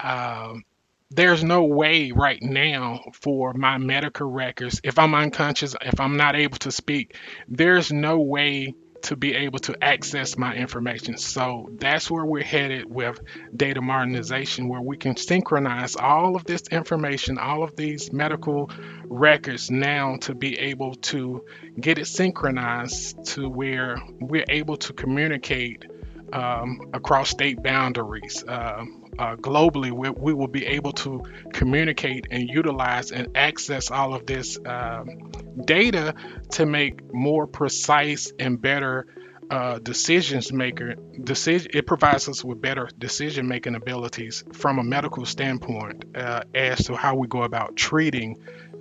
um, 0.00 0.64
there's 1.14 1.44
no 1.44 1.64
way 1.64 2.12
right 2.12 2.42
now 2.42 3.00
for 3.12 3.52
my 3.54 3.78
medical 3.78 4.30
records, 4.30 4.80
if 4.84 4.98
I'm 4.98 5.14
unconscious, 5.14 5.74
if 5.82 6.00
I'm 6.00 6.16
not 6.16 6.36
able 6.36 6.58
to 6.58 6.72
speak, 6.72 7.16
there's 7.48 7.92
no 7.92 8.20
way 8.20 8.74
to 9.02 9.16
be 9.16 9.34
able 9.34 9.58
to 9.58 9.76
access 9.82 10.38
my 10.38 10.54
information. 10.54 11.18
So 11.18 11.68
that's 11.72 12.10
where 12.10 12.24
we're 12.24 12.44
headed 12.44 12.86
with 12.88 13.18
data 13.54 13.80
modernization, 13.80 14.68
where 14.68 14.80
we 14.80 14.96
can 14.96 15.16
synchronize 15.16 15.96
all 15.96 16.36
of 16.36 16.44
this 16.44 16.62
information, 16.70 17.38
all 17.38 17.62
of 17.64 17.76
these 17.76 18.12
medical 18.12 18.70
records 19.04 19.70
now 19.70 20.16
to 20.22 20.34
be 20.34 20.58
able 20.58 20.94
to 20.94 21.44
get 21.80 21.98
it 21.98 22.06
synchronized 22.06 23.24
to 23.26 23.48
where 23.48 24.00
we're 24.20 24.44
able 24.48 24.76
to 24.76 24.92
communicate 24.92 25.84
um, 26.32 26.80
across 26.92 27.30
state 27.30 27.62
boundaries. 27.62 28.44
Uh, 28.46 28.84
uh, 29.18 29.36
globally, 29.36 29.92
we, 29.92 30.10
we, 30.10 30.32
will 30.32 30.48
be 30.48 30.66
able 30.66 30.92
to 30.92 31.22
communicate 31.52 32.26
and 32.30 32.48
utilize 32.48 33.12
and 33.12 33.36
access 33.36 33.90
all 33.90 34.14
of 34.14 34.24
this 34.26 34.58
um, 34.64 35.30
data 35.64 36.14
to 36.52 36.64
make 36.64 37.12
more 37.12 37.46
precise 37.46 38.32
and 38.38 38.60
better 38.60 39.06
uh, 39.50 39.78
decisions 39.80 40.50
maker 40.50 40.94
decision 41.24 41.70
it 41.74 41.86
provides 41.86 42.26
us 42.26 42.42
with 42.42 42.62
better 42.62 42.88
decision 42.98 43.46
making 43.46 43.74
abilities 43.74 44.44
from 44.54 44.78
a 44.78 44.82
medical 44.82 45.26
standpoint 45.26 46.06
uh, 46.14 46.40
as 46.54 46.86
to 46.86 46.96
how 46.96 47.14
we 47.14 47.26
go 47.28 47.42
about 47.42 47.76
treating 47.76 48.38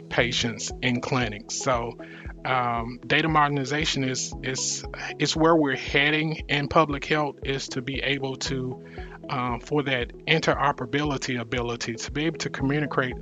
patients 0.08 0.72
in 0.81 1.01
clinics 1.01 1.58
so 1.58 1.98
um, 2.45 3.00
data 3.05 3.27
modernization 3.27 4.03
is 4.03 4.33
is 4.43 4.83
is 5.19 5.36
where 5.36 5.55
we're 5.55 5.75
heading 5.75 6.43
in 6.48 6.67
public 6.67 7.05
health 7.05 7.38
is 7.43 7.67
to 7.69 7.81
be 7.81 8.00
able 8.00 8.36
to 8.36 8.83
um, 9.29 9.60
for 9.60 9.83
that 9.83 10.12
interoperability 10.25 11.39
ability 11.39 11.95
to 11.95 12.12
be 12.12 12.25
able 12.25 12.39
to 12.39 12.50
communicate 12.50 13.15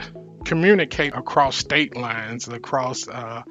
communicate 0.45 1.13
across 1.13 1.57
state 1.57 1.95
lines 1.95 2.47
across 2.47 3.07
uh, 3.07 3.43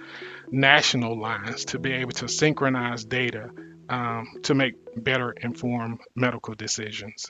national 0.50 1.20
lines 1.20 1.66
to 1.66 1.78
be 1.78 1.92
able 1.92 2.12
to 2.12 2.28
synchronize 2.28 3.04
data 3.04 3.50
um, 3.88 4.26
to 4.42 4.54
make 4.54 4.74
better 4.96 5.32
informed 5.32 6.00
medical 6.14 6.54
decisions 6.54 7.26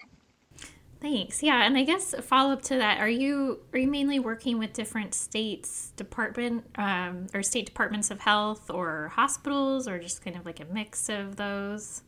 Thanks. 1.00 1.42
Yeah, 1.42 1.64
and 1.64 1.78
I 1.78 1.84
guess 1.84 2.12
a 2.12 2.22
follow 2.22 2.52
up 2.52 2.62
to 2.62 2.76
that: 2.78 2.98
Are 2.98 3.08
you 3.08 3.60
are 3.72 3.78
you 3.78 3.88
mainly 3.88 4.18
working 4.18 4.58
with 4.58 4.72
different 4.72 5.14
states 5.14 5.92
department 5.96 6.64
um, 6.76 7.26
or 7.32 7.42
state 7.42 7.66
departments 7.66 8.10
of 8.10 8.18
health 8.18 8.68
or 8.70 9.08
hospitals, 9.14 9.86
or 9.86 9.98
just 10.00 10.24
kind 10.24 10.36
of 10.36 10.44
like 10.44 10.58
a 10.60 10.64
mix 10.64 11.08
of 11.08 11.36
those? 11.36 12.02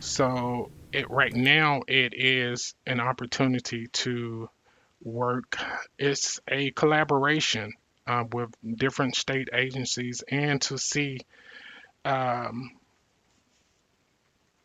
So 0.00 0.70
it 0.92 1.10
right 1.10 1.32
now 1.32 1.80
it 1.88 2.12
is 2.14 2.74
an 2.86 3.00
opportunity 3.00 3.86
to 3.86 4.50
work. 5.02 5.58
It's 5.98 6.38
a 6.48 6.72
collaboration 6.72 7.72
uh, 8.06 8.24
with 8.32 8.50
different 8.74 9.16
state 9.16 9.48
agencies 9.54 10.22
and 10.28 10.60
to 10.62 10.76
see 10.76 11.20
um, 12.04 12.72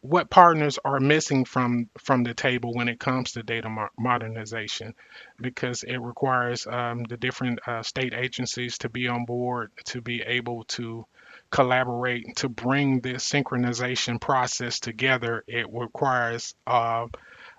what 0.01 0.29
partners 0.31 0.79
are 0.83 0.99
missing 0.99 1.45
from 1.45 1.87
from 1.99 2.23
the 2.23 2.33
table 2.33 2.73
when 2.73 2.87
it 2.87 2.99
comes 2.99 3.33
to 3.33 3.43
data 3.43 3.69
mo- 3.69 3.89
modernization? 3.97 4.95
Because 5.39 5.83
it 5.83 5.97
requires 5.97 6.65
um, 6.65 7.03
the 7.03 7.17
different 7.17 7.59
uh, 7.67 7.83
state 7.83 8.13
agencies 8.13 8.79
to 8.79 8.89
be 8.89 9.07
on 9.07 9.25
board 9.25 9.71
to 9.85 10.01
be 10.01 10.21
able 10.23 10.63
to 10.65 11.05
collaborate 11.51 12.35
to 12.37 12.49
bring 12.49 13.01
this 13.01 13.29
synchronization 13.29 14.19
process 14.19 14.79
together. 14.79 15.43
It 15.47 15.67
requires 15.71 16.55
uh, 16.65 17.07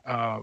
uh, 0.05 0.41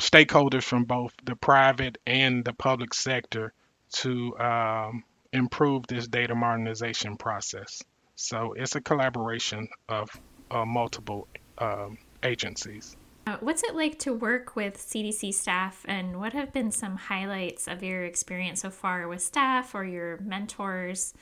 stakeholders 0.00 0.64
from 0.64 0.84
both 0.84 1.12
the 1.24 1.36
private 1.36 1.98
and 2.06 2.44
the 2.44 2.54
public 2.54 2.94
sector 2.94 3.52
to 3.92 4.38
um, 4.38 5.04
improve 5.32 5.86
this 5.86 6.08
data 6.08 6.34
modernization 6.34 7.16
process. 7.16 7.82
So 8.14 8.54
it's 8.56 8.74
a 8.74 8.80
collaboration 8.80 9.68
of 9.88 10.08
uh, 10.50 10.64
multiple 10.64 11.28
um, 11.62 11.98
agencies. 12.22 12.96
Uh, 13.26 13.36
what's 13.40 13.62
it 13.62 13.76
like 13.76 13.98
to 14.00 14.12
work 14.12 14.56
with 14.56 14.76
CDC 14.76 15.32
staff, 15.32 15.84
and 15.86 16.18
what 16.18 16.32
have 16.32 16.52
been 16.52 16.72
some 16.72 16.96
highlights 16.96 17.68
of 17.68 17.82
your 17.82 18.04
experience 18.04 18.60
so 18.60 18.70
far 18.70 19.06
with 19.06 19.22
staff 19.22 19.74
or 19.74 19.84
your 19.84 20.18
mentors? 20.18 21.14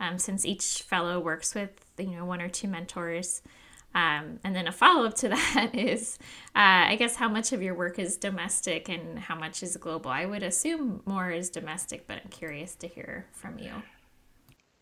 Um, 0.00 0.18
since 0.18 0.44
each 0.44 0.82
fellow 0.82 1.20
works 1.20 1.54
with 1.54 1.70
you 1.98 2.16
know 2.16 2.24
one 2.24 2.40
or 2.40 2.48
two 2.48 2.68
mentors, 2.68 3.42
um, 3.94 4.40
and 4.42 4.56
then 4.56 4.66
a 4.66 4.72
follow 4.72 5.06
up 5.06 5.14
to 5.16 5.28
that 5.54 5.74
is, 5.74 6.18
uh, 6.56 6.88
I 6.88 6.96
guess, 6.96 7.16
how 7.16 7.28
much 7.28 7.52
of 7.52 7.62
your 7.62 7.74
work 7.74 7.98
is 7.98 8.16
domestic 8.16 8.88
and 8.88 9.18
how 9.18 9.36
much 9.36 9.62
is 9.62 9.76
global? 9.76 10.10
I 10.10 10.24
would 10.24 10.42
assume 10.42 11.02
more 11.04 11.30
is 11.30 11.50
domestic, 11.50 12.06
but 12.06 12.18
I'm 12.22 12.30
curious 12.30 12.74
to 12.76 12.88
hear 12.88 13.26
from 13.32 13.58
you. 13.58 13.72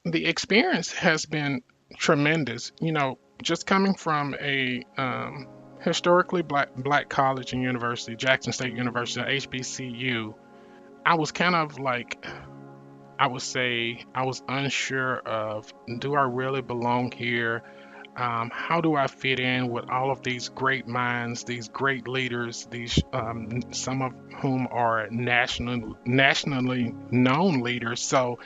The 0.05 0.25
experience 0.27 0.93
has 0.93 1.27
been 1.27 1.63
tremendous. 1.99 2.73
You 2.81 2.93
know, 2.93 3.19
just 3.43 3.67
coming 3.67 3.95
from 3.95 4.35
a 4.41 4.85
um, 4.97 5.47
historically 5.81 6.43
black 6.43 6.75
black 6.77 7.09
college 7.09 7.53
and 7.53 7.63
university, 7.63 8.17
Jackson 8.17 8.53
State 8.53 8.75
University, 8.75 9.21
HBCU, 9.21 10.35
I 11.05 11.15
was 11.15 11.33
kind 11.33 11.55
of 11.55 11.79
like 11.79 12.25
I 13.19 13.27
would 13.27 13.43
say 13.43 14.05
I 14.15 14.25
was 14.25 14.43
unsure 14.49 15.19
of 15.19 15.73
do 15.99 16.15
I 16.15 16.23
really 16.23 16.63
belong 16.63 17.13
here? 17.13 17.63
Um, 18.17 18.51
how 18.53 18.81
do 18.81 18.97
I 18.97 19.07
fit 19.07 19.39
in 19.41 19.69
with 19.69 19.89
all 19.89 20.11
of 20.11 20.23
these 20.23 20.49
great 20.49 20.87
minds, 20.87 21.45
these 21.45 21.69
great 21.69 22.09
leaders, 22.09 22.67
these 22.71 23.01
um, 23.13 23.73
some 23.73 24.03
of 24.03 24.13
whom 24.41 24.67
are 24.71 25.09
national, 25.11 25.97
nationally 26.05 26.95
known 27.11 27.61
leaders? 27.61 28.03
So 28.03 28.41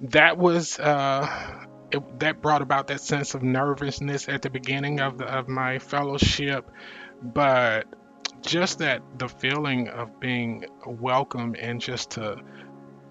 that 0.00 0.38
was 0.38 0.78
uh, 0.78 1.66
it, 1.92 2.20
that 2.20 2.42
brought 2.42 2.62
about 2.62 2.88
that 2.88 3.00
sense 3.00 3.34
of 3.34 3.42
nervousness 3.42 4.28
at 4.28 4.42
the 4.42 4.50
beginning 4.50 5.00
of 5.00 5.18
the, 5.18 5.24
of 5.26 5.48
my 5.48 5.78
fellowship, 5.78 6.70
but 7.22 7.86
just 8.40 8.78
that 8.78 9.02
the 9.18 9.28
feeling 9.28 9.88
of 9.88 10.18
being 10.18 10.64
welcome 10.86 11.54
and 11.58 11.80
just 11.80 12.12
to 12.12 12.36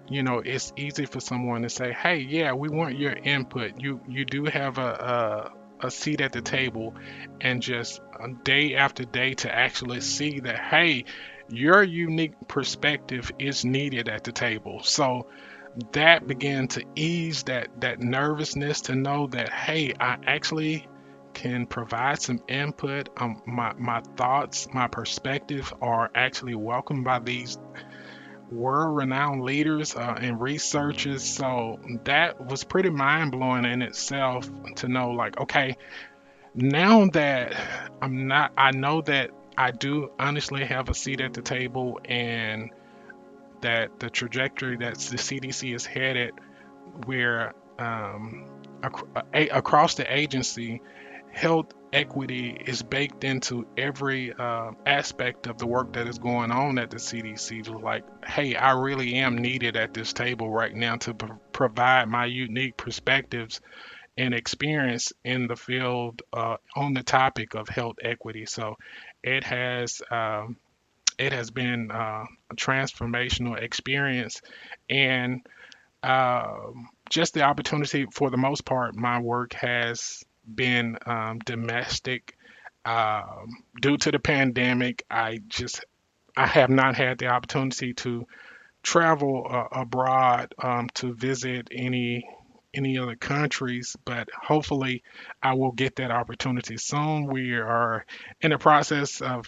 you 0.08 0.22
know 0.22 0.42
it's 0.44 0.72
easy 0.76 1.06
for 1.06 1.20
someone 1.20 1.62
to 1.62 1.70
say 1.70 1.92
hey 1.92 2.18
yeah 2.18 2.52
we 2.52 2.68
want 2.68 2.98
your 2.98 3.12
input. 3.12 3.80
You 3.80 4.00
you 4.08 4.24
do 4.24 4.44
have 4.44 4.78
a, 4.78 5.52
a, 5.80 5.86
a 5.86 5.90
seat 5.90 6.20
at 6.20 6.32
the 6.32 6.42
table 6.42 6.94
and 7.40 7.62
just 7.62 8.00
uh, 8.20 8.28
day 8.44 8.74
after 8.74 9.04
day 9.04 9.34
to 9.34 9.54
actually 9.54 10.02
see 10.02 10.40
that 10.40 10.58
hey 10.58 11.06
your 11.48 11.82
unique 11.82 12.34
perspective 12.48 13.30
is 13.38 13.64
needed 13.64 14.08
at 14.08 14.24
the 14.24 14.32
table. 14.32 14.82
So 14.82 15.26
that 15.92 16.26
began 16.26 16.68
to 16.68 16.84
ease 16.94 17.44
that 17.44 17.68
that 17.80 18.00
nervousness 18.00 18.82
to 18.82 18.94
know 18.94 19.26
that 19.26 19.48
hey 19.48 19.94
i 19.98 20.18
actually 20.26 20.86
can 21.34 21.66
provide 21.66 22.20
some 22.20 22.42
input. 22.48 23.08
Um, 23.16 23.42
my, 23.46 23.72
my 23.74 24.00
thoughts 24.16 24.68
my 24.72 24.88
perspective 24.88 25.72
are 25.80 26.10
actually 26.14 26.54
welcomed 26.54 27.04
by 27.04 27.18
these 27.18 27.58
world-renowned 28.50 29.42
leaders 29.42 29.96
uh, 29.96 30.16
and 30.20 30.40
researchers. 30.40 31.24
So 31.24 31.80
that 32.04 32.46
was 32.46 32.64
pretty 32.64 32.90
mind-blowing 32.90 33.64
in 33.64 33.82
itself 33.82 34.48
to 34.76 34.88
know 34.88 35.10
like 35.10 35.40
okay 35.40 35.76
now 36.54 37.06
that 37.06 37.54
i'm 38.02 38.26
not 38.26 38.52
i 38.58 38.70
know 38.70 39.00
that 39.00 39.30
i 39.56 39.70
do 39.70 40.10
honestly 40.18 40.64
have 40.64 40.90
a 40.90 40.94
seat 40.94 41.22
at 41.22 41.32
the 41.32 41.40
table 41.40 41.98
and 42.04 42.70
that 43.62 43.98
the 43.98 44.10
trajectory 44.10 44.76
that 44.76 44.94
the 44.94 45.16
CDC 45.16 45.74
is 45.74 45.86
headed, 45.86 46.32
where 47.06 47.54
um, 47.78 48.46
ac- 48.84 49.48
across 49.48 49.94
the 49.94 50.14
agency, 50.14 50.80
health 51.32 51.72
equity 51.92 52.56
is 52.66 52.82
baked 52.82 53.24
into 53.24 53.66
every 53.76 54.32
uh, 54.32 54.70
aspect 54.86 55.46
of 55.46 55.58
the 55.58 55.66
work 55.66 55.92
that 55.92 56.06
is 56.06 56.18
going 56.18 56.50
on 56.50 56.78
at 56.78 56.90
the 56.90 56.96
CDC. 56.96 57.68
Like, 57.82 58.04
hey, 58.24 58.54
I 58.54 58.72
really 58.72 59.14
am 59.16 59.38
needed 59.38 59.76
at 59.76 59.94
this 59.94 60.12
table 60.12 60.50
right 60.50 60.74
now 60.74 60.96
to 60.96 61.14
provide 61.52 62.08
my 62.08 62.26
unique 62.26 62.76
perspectives 62.76 63.60
and 64.16 64.34
experience 64.34 65.12
in 65.24 65.46
the 65.46 65.56
field 65.56 66.22
uh, 66.32 66.56
on 66.76 66.92
the 66.92 67.02
topic 67.02 67.54
of 67.54 67.68
health 67.68 67.96
equity. 68.02 68.46
So 68.46 68.76
it 69.22 69.44
has 69.44 70.02
um, 70.10 70.56
it 71.22 71.32
has 71.32 71.50
been 71.50 71.90
uh, 71.90 72.24
a 72.50 72.54
transformational 72.56 73.60
experience 73.60 74.42
and 74.90 75.46
um, 76.02 76.88
just 77.08 77.32
the 77.34 77.42
opportunity 77.42 78.06
for 78.12 78.30
the 78.30 78.36
most 78.36 78.64
part 78.64 78.96
my 78.96 79.20
work 79.20 79.52
has 79.52 80.24
been 80.52 80.98
um, 81.06 81.38
domestic 81.44 82.36
um, 82.84 83.48
due 83.80 83.96
to 83.96 84.10
the 84.10 84.18
pandemic 84.18 85.04
i 85.10 85.38
just 85.46 85.84
i 86.36 86.46
have 86.46 86.70
not 86.70 86.96
had 86.96 87.18
the 87.18 87.28
opportunity 87.28 87.94
to 87.94 88.26
travel 88.82 89.46
uh, 89.48 89.80
abroad 89.80 90.52
um, 90.60 90.88
to 90.94 91.14
visit 91.14 91.68
any 91.70 92.26
any 92.74 92.96
other 92.96 93.16
countries, 93.16 93.96
but 94.06 94.30
hopefully 94.34 95.02
I 95.42 95.52
will 95.52 95.72
get 95.72 95.96
that 95.96 96.10
opportunity 96.10 96.78
soon. 96.78 97.26
We 97.26 97.52
are 97.56 98.06
in 98.40 98.50
the 98.50 98.56
process 98.56 99.20
of 99.20 99.44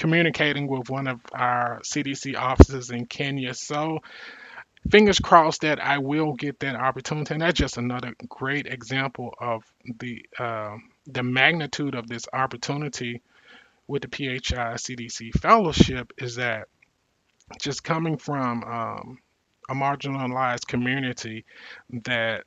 communicating 0.00 0.66
with 0.66 0.88
one 0.88 1.06
of 1.06 1.20
our 1.32 1.80
CDC 1.84 2.36
offices 2.36 2.90
in 2.90 3.04
Kenya. 3.04 3.52
So 3.52 4.00
fingers 4.90 5.20
crossed 5.20 5.60
that 5.60 5.78
I 5.78 5.98
will 5.98 6.32
get 6.32 6.58
that 6.60 6.74
opportunity. 6.74 7.34
And 7.34 7.42
that's 7.42 7.58
just 7.58 7.76
another 7.76 8.14
great 8.28 8.66
example 8.66 9.34
of 9.38 9.62
the 10.00 10.24
uh, 10.38 10.76
the 11.06 11.22
magnitude 11.22 11.94
of 11.94 12.08
this 12.08 12.24
opportunity 12.32 13.20
with 13.86 14.02
the 14.02 14.08
PHI 14.08 14.74
CDC 14.74 15.32
fellowship 15.38 16.12
is 16.16 16.36
that 16.36 16.68
just 17.60 17.84
coming 17.84 18.16
from 18.16 18.64
um, 18.64 19.18
a 19.68 19.74
marginalized 19.74 20.66
community 20.66 21.44
that 22.04 22.44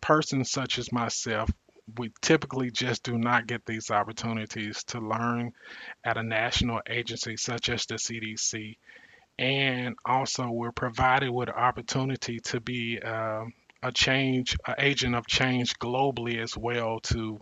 persons 0.00 0.50
such 0.50 0.78
as 0.78 0.92
myself 0.92 1.50
we 1.98 2.10
typically 2.20 2.70
just 2.70 3.02
do 3.02 3.18
not 3.18 3.46
get 3.46 3.66
these 3.66 3.90
opportunities 3.90 4.84
to 4.84 5.00
learn 5.00 5.52
at 6.02 6.16
a 6.16 6.22
national 6.22 6.80
agency 6.88 7.36
such 7.36 7.68
as 7.68 7.86
the 7.86 7.96
CDC. 7.96 8.76
And 9.38 9.96
also, 10.04 10.48
we're 10.48 10.72
provided 10.72 11.30
with 11.30 11.48
an 11.48 11.54
opportunity 11.54 12.40
to 12.40 12.60
be 12.60 13.00
uh, 13.02 13.44
a 13.82 13.92
change, 13.92 14.56
an 14.66 14.76
agent 14.78 15.14
of 15.14 15.26
change 15.26 15.74
globally 15.78 16.40
as 16.40 16.56
well 16.56 17.00
to 17.00 17.40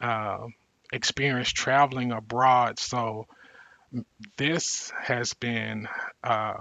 uh, 0.00 0.46
experience 0.92 1.50
traveling 1.50 2.12
abroad. 2.12 2.78
So, 2.78 3.26
this 4.36 4.92
has 5.02 5.34
been, 5.34 5.88
uh, 6.22 6.54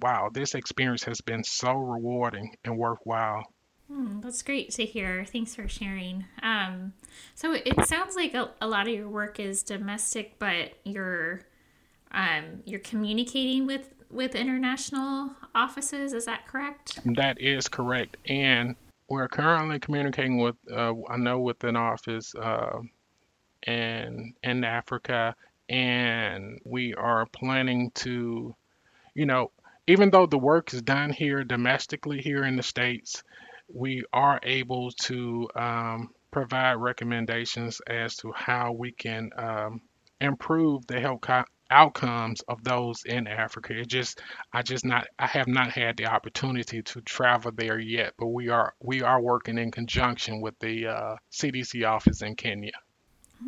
wow, 0.00 0.30
this 0.32 0.54
experience 0.54 1.04
has 1.04 1.20
been 1.20 1.44
so 1.44 1.72
rewarding 1.72 2.56
and 2.64 2.76
worthwhile. 2.76 3.44
Hmm, 3.90 4.20
that's 4.20 4.42
great 4.42 4.70
to 4.72 4.84
hear. 4.84 5.24
Thanks 5.24 5.56
for 5.56 5.66
sharing. 5.66 6.24
Um, 6.44 6.92
so 7.34 7.54
it 7.54 7.86
sounds 7.86 8.14
like 8.14 8.34
a, 8.34 8.50
a, 8.60 8.68
lot 8.68 8.86
of 8.86 8.94
your 8.94 9.08
work 9.08 9.40
is 9.40 9.64
domestic, 9.64 10.38
but 10.38 10.74
you're 10.84 11.40
um, 12.12 12.62
you're 12.64 12.80
communicating 12.80 13.66
with 13.66 13.92
with 14.08 14.36
international 14.36 15.32
offices. 15.56 16.12
Is 16.12 16.24
that 16.26 16.46
correct? 16.46 17.00
That 17.16 17.40
is 17.40 17.66
correct, 17.66 18.16
and 18.26 18.76
we're 19.08 19.26
currently 19.26 19.80
communicating 19.80 20.38
with 20.38 20.54
uh, 20.70 20.94
I 21.08 21.16
know 21.16 21.40
with 21.40 21.64
an 21.64 21.74
office 21.74 22.32
uh, 22.36 22.78
in 23.66 24.34
in 24.44 24.62
Africa, 24.62 25.34
and 25.68 26.60
we 26.64 26.94
are 26.94 27.26
planning 27.26 27.90
to, 27.96 28.54
you 29.14 29.26
know, 29.26 29.50
even 29.88 30.10
though 30.10 30.26
the 30.26 30.38
work 30.38 30.72
is 30.72 30.80
done 30.80 31.10
here 31.10 31.42
domestically 31.42 32.20
here 32.20 32.44
in 32.44 32.54
the 32.54 32.62
states 32.62 33.24
we 33.74 34.04
are 34.12 34.40
able 34.42 34.90
to 35.02 35.48
um, 35.56 36.10
provide 36.30 36.74
recommendations 36.74 37.80
as 37.86 38.16
to 38.16 38.32
how 38.34 38.72
we 38.72 38.92
can 38.92 39.30
um, 39.36 39.80
improve 40.20 40.86
the 40.86 41.00
health 41.00 41.20
co- 41.22 41.44
outcomes 41.70 42.40
of 42.48 42.62
those 42.64 43.04
in 43.04 43.26
Africa. 43.26 43.74
It 43.78 43.88
just 43.88 44.20
I 44.52 44.62
just 44.62 44.84
not 44.84 45.06
I 45.18 45.26
have 45.26 45.46
not 45.48 45.70
had 45.70 45.96
the 45.96 46.06
opportunity 46.06 46.82
to 46.82 47.00
travel 47.02 47.52
there 47.54 47.78
yet, 47.78 48.14
but 48.18 48.28
we 48.28 48.48
are 48.48 48.74
we 48.80 49.02
are 49.02 49.20
working 49.20 49.58
in 49.58 49.70
conjunction 49.70 50.40
with 50.40 50.58
the 50.58 50.88
uh, 50.88 51.16
CDC 51.32 51.86
office 51.88 52.22
in 52.22 52.34
Kenya. 52.36 52.72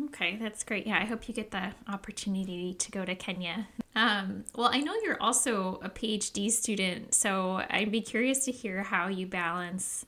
Okay, 0.05 0.37
that's 0.41 0.63
great. 0.63 0.87
Yeah, 0.87 0.97
I 0.97 1.05
hope 1.05 1.27
you 1.27 1.33
get 1.33 1.51
the 1.51 1.71
opportunity 1.87 2.73
to 2.73 2.91
go 2.91 3.05
to 3.05 3.13
Kenya. 3.15 3.67
Um, 3.95 4.43
well, 4.55 4.69
I 4.71 4.79
know 4.79 4.95
you're 5.03 5.21
also 5.21 5.79
a 5.83 5.89
PhD 5.89 6.49
student, 6.49 7.13
so 7.13 7.61
I'd 7.69 7.91
be 7.91 8.01
curious 8.01 8.45
to 8.45 8.51
hear 8.51 8.81
how 8.81 9.07
you 9.07 9.27
balance, 9.27 10.05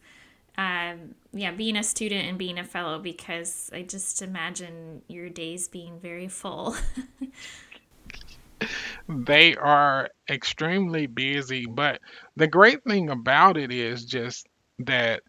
um, 0.58 1.14
yeah, 1.34 1.52
being 1.52 1.78
a 1.78 1.84
student 1.84 2.28
and 2.28 2.38
being 2.38 2.58
a 2.58 2.64
fellow, 2.64 2.98
because 2.98 3.70
I 3.74 3.84
just 3.84 4.24
imagine 4.24 5.04
your 5.08 5.30
days 5.30 5.68
being 5.68 6.00
very 6.00 6.30
full. 6.30 6.76
they 9.08 9.56
are 9.56 10.10
extremely 10.28 11.06
busy, 11.06 11.68
but 11.68 12.02
the 12.36 12.48
great 12.48 12.84
thing 12.84 13.12
about 13.12 13.56
it 13.56 13.72
is 13.72 14.04
just 14.04 14.48
that 14.80 15.22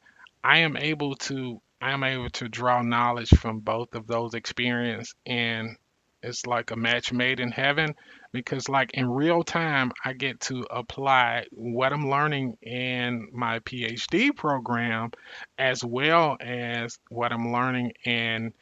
I 0.42 0.58
am 0.58 0.78
able 0.78 1.14
to 1.16 1.60
I'm 1.80 2.02
able 2.02 2.30
to 2.30 2.48
draw 2.48 2.82
knowledge 2.82 3.30
from 3.30 3.60
both 3.60 3.94
of 3.94 4.06
those 4.06 4.34
experiences 4.34 5.14
and 5.26 5.76
it's 6.22 6.46
like 6.46 6.70
a 6.70 6.76
match 6.76 7.12
made 7.12 7.38
in 7.40 7.52
heaven 7.52 7.94
because 8.32 8.68
like 8.68 8.92
in 8.94 9.08
real 9.08 9.42
time 9.42 9.92
I 10.04 10.12
get 10.14 10.40
to 10.42 10.66
apply 10.70 11.46
what 11.52 11.92
I'm 11.92 12.10
learning 12.10 12.56
in 12.62 13.28
my 13.32 13.60
PhD 13.60 14.34
program 14.34 15.12
as 15.58 15.84
well 15.84 16.36
as 16.40 16.98
what 17.08 17.32
I'm 17.32 17.52
learning 17.52 17.92
in 18.04 18.52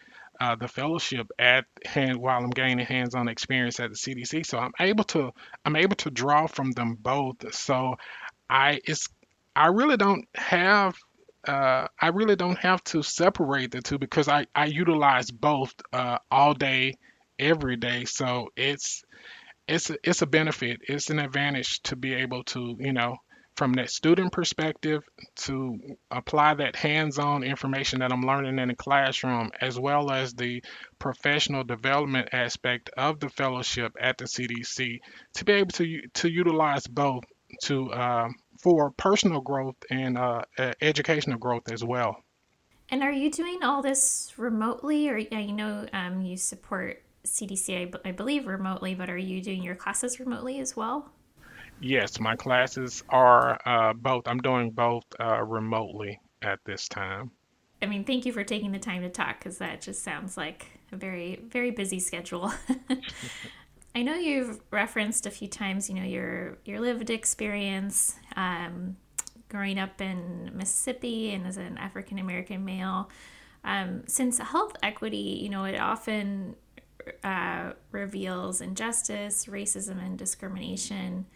uh, 0.40 0.56
the 0.56 0.68
fellowship 0.68 1.30
at 1.38 1.64
hand 1.84 2.18
while 2.18 2.42
I'm 2.42 2.50
gaining 2.50 2.84
hands-on 2.84 3.28
experience 3.28 3.78
at 3.80 3.90
the 3.90 3.96
CDC. 3.96 4.44
So 4.44 4.58
I'm 4.58 4.72
able 4.80 5.04
to 5.04 5.32
I'm 5.64 5.76
able 5.76 5.96
to 5.96 6.10
draw 6.10 6.46
from 6.46 6.72
them 6.72 6.96
both. 7.00 7.54
So 7.54 7.96
I 8.50 8.80
it's 8.84 9.08
I 9.56 9.68
really 9.68 9.96
don't 9.96 10.26
have 10.34 10.96
uh, 11.46 11.86
I 12.00 12.08
really 12.08 12.36
don't 12.36 12.58
have 12.58 12.82
to 12.84 13.02
separate 13.02 13.70
the 13.70 13.80
two 13.80 13.98
because 13.98 14.28
I, 14.28 14.46
I 14.54 14.66
utilize 14.66 15.30
both 15.30 15.74
uh, 15.92 16.18
all 16.30 16.54
day, 16.54 16.94
every 17.38 17.76
day. 17.76 18.04
So 18.04 18.50
it's 18.56 19.02
it's 19.66 19.90
a, 19.90 19.96
it's 20.04 20.22
a 20.22 20.26
benefit. 20.26 20.80
It's 20.88 21.10
an 21.10 21.18
advantage 21.18 21.80
to 21.84 21.96
be 21.96 22.14
able 22.14 22.44
to 22.44 22.76
you 22.78 22.92
know 22.92 23.16
from 23.56 23.74
that 23.74 23.90
student 23.90 24.32
perspective 24.32 25.02
to 25.36 25.78
apply 26.10 26.54
that 26.54 26.74
hands-on 26.74 27.44
information 27.44 28.00
that 28.00 28.12
I'm 28.12 28.22
learning 28.22 28.58
in 28.58 28.68
the 28.68 28.74
classroom 28.74 29.50
as 29.60 29.78
well 29.78 30.10
as 30.10 30.34
the 30.34 30.62
professional 30.98 31.62
development 31.62 32.30
aspect 32.32 32.90
of 32.96 33.20
the 33.20 33.28
fellowship 33.28 33.92
at 34.00 34.18
the 34.18 34.24
CDC 34.24 34.98
to 35.34 35.44
be 35.44 35.52
able 35.52 35.70
to 35.72 36.00
to 36.14 36.30
utilize 36.30 36.86
both 36.86 37.24
to 37.62 37.90
uh, 37.92 38.28
for 38.64 38.90
personal 38.92 39.42
growth 39.42 39.76
and 39.90 40.18
uh, 40.18 40.42
educational 40.80 41.38
growth 41.38 41.70
as 41.70 41.84
well. 41.84 42.16
And 42.90 43.02
are 43.02 43.12
you 43.12 43.30
doing 43.30 43.62
all 43.62 43.82
this 43.82 44.32
remotely, 44.36 45.08
or 45.08 45.18
you 45.18 45.52
know 45.52 45.86
um, 45.92 46.22
you 46.22 46.36
support 46.36 47.02
CDC, 47.24 47.82
I, 47.82 47.84
b- 47.86 47.98
I 48.04 48.12
believe 48.12 48.46
remotely, 48.46 48.94
but 48.94 49.08
are 49.08 49.16
you 49.18 49.40
doing 49.40 49.62
your 49.62 49.74
classes 49.74 50.18
remotely 50.18 50.58
as 50.60 50.76
well? 50.76 51.10
Yes, 51.80 52.18
my 52.18 52.36
classes 52.36 53.02
are 53.08 53.58
uh, 53.66 53.92
both. 53.92 54.26
I'm 54.26 54.38
doing 54.38 54.70
both 54.70 55.04
uh, 55.20 55.42
remotely 55.42 56.18
at 56.42 56.58
this 56.64 56.88
time. 56.88 57.30
I 57.82 57.86
mean, 57.86 58.04
thank 58.04 58.24
you 58.24 58.32
for 58.32 58.44
taking 58.44 58.72
the 58.72 58.78
time 58.78 59.02
to 59.02 59.10
talk 59.10 59.38
because 59.38 59.58
that 59.58 59.82
just 59.82 60.02
sounds 60.02 60.36
like 60.36 60.66
a 60.92 60.96
very, 60.96 61.40
very 61.48 61.70
busy 61.70 62.00
schedule. 62.00 62.52
I 63.94 64.02
know 64.02 64.14
you've 64.14 64.60
referenced 64.70 65.24
a 65.26 65.30
few 65.30 65.46
times, 65.46 65.88
you 65.88 65.94
know, 65.94 66.02
your 66.02 66.58
your 66.64 66.80
lived 66.80 67.10
experience 67.10 68.16
um, 68.36 68.96
growing 69.48 69.78
up 69.78 70.00
in 70.00 70.50
Mississippi 70.52 71.32
and 71.32 71.46
as 71.46 71.56
an 71.56 71.78
African 71.78 72.18
American 72.18 72.64
male. 72.64 73.08
Um, 73.62 74.02
since 74.06 74.38
health 74.38 74.76
equity, 74.82 75.38
you 75.42 75.48
know, 75.48 75.64
it 75.64 75.78
often 75.78 76.56
uh, 77.22 77.72
reveals 77.92 78.60
injustice, 78.60 79.46
racism, 79.46 80.04
and 80.04 80.18
discrimination. 80.18 81.26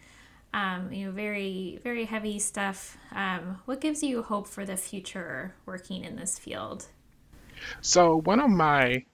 Um, 0.53 0.91
you 0.91 1.05
know, 1.05 1.11
very 1.11 1.79
very 1.83 2.05
heavy 2.05 2.39
stuff. 2.39 2.97
Um, 3.13 3.61
what 3.65 3.79
gives 3.79 4.03
you 4.03 4.21
hope 4.21 4.47
for 4.47 4.65
the 4.65 4.75
future 4.75 5.55
working 5.65 6.03
in 6.03 6.17
this 6.17 6.37
field? 6.37 6.87
So 7.79 8.19
one 8.21 8.41
of 8.41 8.49
my 8.49 9.05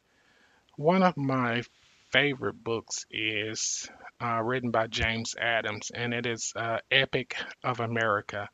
one 0.78 1.04
of 1.04 1.16
my 1.16 1.64
favorite 2.12 2.64
books 2.64 3.06
is 3.12 3.90
uh, 4.22 4.42
written 4.42 4.72
by 4.72 4.88
James 4.88 5.36
Adams, 5.40 5.92
and 5.94 6.14
it 6.14 6.26
is 6.26 6.54
uh, 6.56 6.78
Epic 6.92 7.36
of 7.64 7.80
America. 7.80 8.50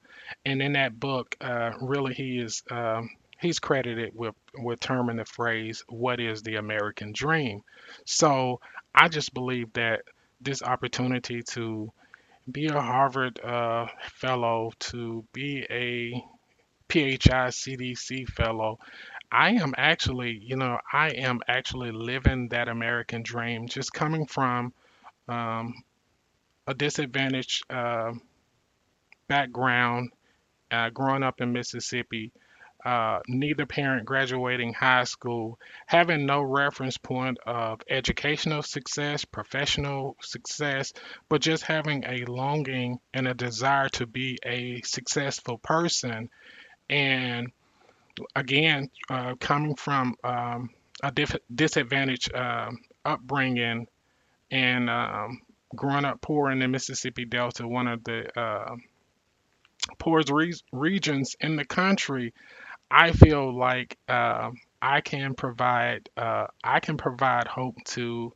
And 0.46 0.62
in 0.62 0.74
that 0.74 1.00
book, 1.00 1.36
uh, 1.42 1.72
really, 1.82 2.14
he 2.14 2.40
is 2.40 2.64
um, 2.72 3.10
he's 3.40 3.60
credited 3.60 4.12
with 4.16 4.36
with 4.58 4.80
terming 4.80 5.18
the 5.18 5.26
phrase 5.26 5.84
"What 5.90 6.20
is 6.20 6.42
the 6.42 6.56
American 6.56 7.12
dream?" 7.14 7.62
So 8.06 8.60
I 8.94 9.08
just 9.08 9.34
believe 9.34 9.74
that 9.74 10.02
this 10.40 10.64
opportunity 10.64 11.44
to 11.44 11.92
be 12.52 12.68
a 12.68 12.82
Harvard 12.82 13.40
uh, 13.44 13.88
fellow, 14.04 14.72
to 14.80 15.24
be 15.34 15.66
a 15.70 16.12
PHI 16.90 17.48
CDC 17.50 18.28
fellow, 18.28 18.80
I 19.32 19.52
am 19.52 19.74
actually, 19.78 20.32
you 20.38 20.58
know, 20.58 20.80
I 20.92 21.10
am 21.12 21.40
actually 21.48 21.92
living 21.92 22.50
that 22.50 22.68
American 22.68 23.24
dream, 23.24 23.68
just 23.68 23.94
coming 23.94 24.26
from 24.26 24.74
um, 25.28 25.84
a 26.68 26.74
disadvantaged 26.74 27.64
uh, 27.72 28.14
background, 29.28 30.12
uh, 30.72 30.90
growing 30.90 31.24
up 31.24 31.42
in 31.42 31.54
Mississippi, 31.54 32.32
uh, 32.86 33.20
neither 33.28 33.66
parent 33.66 34.06
graduating 34.06 34.74
high 34.74 35.04
school, 35.04 35.60
having 35.86 36.26
no 36.26 36.42
reference 36.42 36.98
point 36.98 37.38
of 37.46 37.82
educational 37.90 38.64
success, 38.64 39.24
professional 39.24 40.18
success, 40.22 40.94
but 41.30 41.42
just 41.42 41.64
having 41.64 42.04
a 42.06 42.26
longing 42.26 43.00
and 43.14 43.28
a 43.28 43.34
desire 43.34 43.90
to 43.90 44.06
be 44.06 44.38
a 44.46 44.82
successful 44.82 45.58
person. 45.60 46.30
And 46.90 47.52
again, 48.36 48.90
uh, 49.10 49.36
coming 49.40 49.76
from 49.76 50.16
um, 50.24 50.70
a 51.04 51.12
disadvantaged 51.54 52.34
um, 52.36 52.80
upbringing 53.06 53.88
and 54.52 54.90
um, 54.90 55.42
growing 55.76 56.06
up 56.06 56.22
poor 56.22 56.52
in 56.52 56.60
the 56.60 56.68
Mississippi 56.68 57.26
Delta, 57.26 57.68
one 57.68 57.88
of 57.88 58.04
the 58.04 58.40
uh, 58.40 58.76
poorest 59.98 60.30
re- 60.30 60.54
regions 60.72 61.36
in 61.40 61.56
the 61.56 61.66
country, 61.66 62.34
I 62.90 63.14
feel 63.14 63.58
like 63.58 63.98
uh, 64.08 64.52
I 64.82 65.02
can 65.02 65.34
provide 65.34 66.10
uh, 66.18 66.48
I 66.64 66.80
can 66.80 66.98
provide 66.98 67.48
hope 67.48 67.78
to 67.86 68.34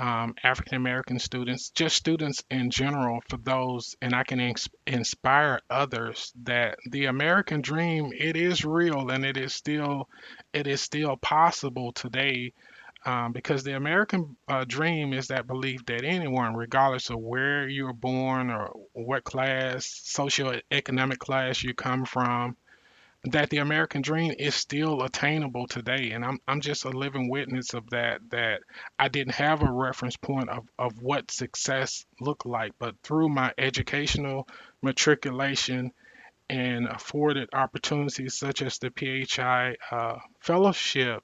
um, 0.00 0.34
African 0.42 0.76
American 0.76 1.18
students, 1.18 1.68
just 1.70 1.94
students 1.94 2.42
in 2.50 2.70
general, 2.70 3.20
for 3.28 3.36
those, 3.36 3.94
and 4.00 4.14
I 4.14 4.24
can 4.24 4.40
ins- 4.40 4.68
inspire 4.86 5.60
others 5.68 6.32
that 6.44 6.78
the 6.90 7.04
American 7.04 7.60
dream 7.60 8.10
it 8.18 8.34
is 8.34 8.64
real 8.64 9.10
and 9.10 9.26
it 9.26 9.36
is 9.36 9.54
still 9.54 10.08
it 10.54 10.66
is 10.66 10.80
still 10.80 11.16
possible 11.16 11.92
today. 11.92 12.52
Um, 13.06 13.32
because 13.32 13.64
the 13.64 13.76
American 13.76 14.36
uh, 14.46 14.66
dream 14.68 15.14
is 15.14 15.28
that 15.28 15.46
belief 15.46 15.86
that 15.86 16.04
anyone, 16.04 16.54
regardless 16.54 17.08
of 17.08 17.18
where 17.18 17.66
you 17.66 17.84
were 17.84 17.94
born 17.94 18.50
or 18.50 18.76
what 18.92 19.24
class, 19.24 19.86
socioeconomic 19.86 21.16
class 21.16 21.62
you 21.62 21.72
come 21.72 22.04
from, 22.04 22.58
that 23.24 23.50
the 23.50 23.58
American 23.58 24.00
dream 24.00 24.34
is 24.38 24.54
still 24.54 25.02
attainable 25.02 25.66
today. 25.66 26.12
And 26.12 26.24
I'm, 26.24 26.40
I'm 26.48 26.60
just 26.60 26.84
a 26.84 26.90
living 26.90 27.28
witness 27.28 27.74
of 27.74 27.90
that, 27.90 28.20
that 28.30 28.60
I 28.98 29.08
didn't 29.08 29.34
have 29.34 29.62
a 29.62 29.70
reference 29.70 30.16
point 30.16 30.48
of, 30.48 30.66
of 30.78 31.02
what 31.02 31.30
success 31.30 32.06
looked 32.20 32.46
like, 32.46 32.72
but 32.78 32.94
through 33.02 33.28
my 33.28 33.52
educational 33.58 34.48
matriculation 34.82 35.92
and 36.48 36.86
afforded 36.88 37.48
opportunities 37.52 38.38
such 38.38 38.62
as 38.62 38.78
the 38.78 38.90
PHI 38.90 39.76
uh, 39.90 40.18
fellowship, 40.40 41.22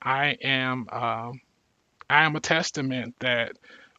I 0.00 0.36
am 0.42 0.88
um, 0.90 1.40
I 2.10 2.24
am 2.24 2.34
a 2.36 2.40
testament 2.40 3.14
that 3.20 3.52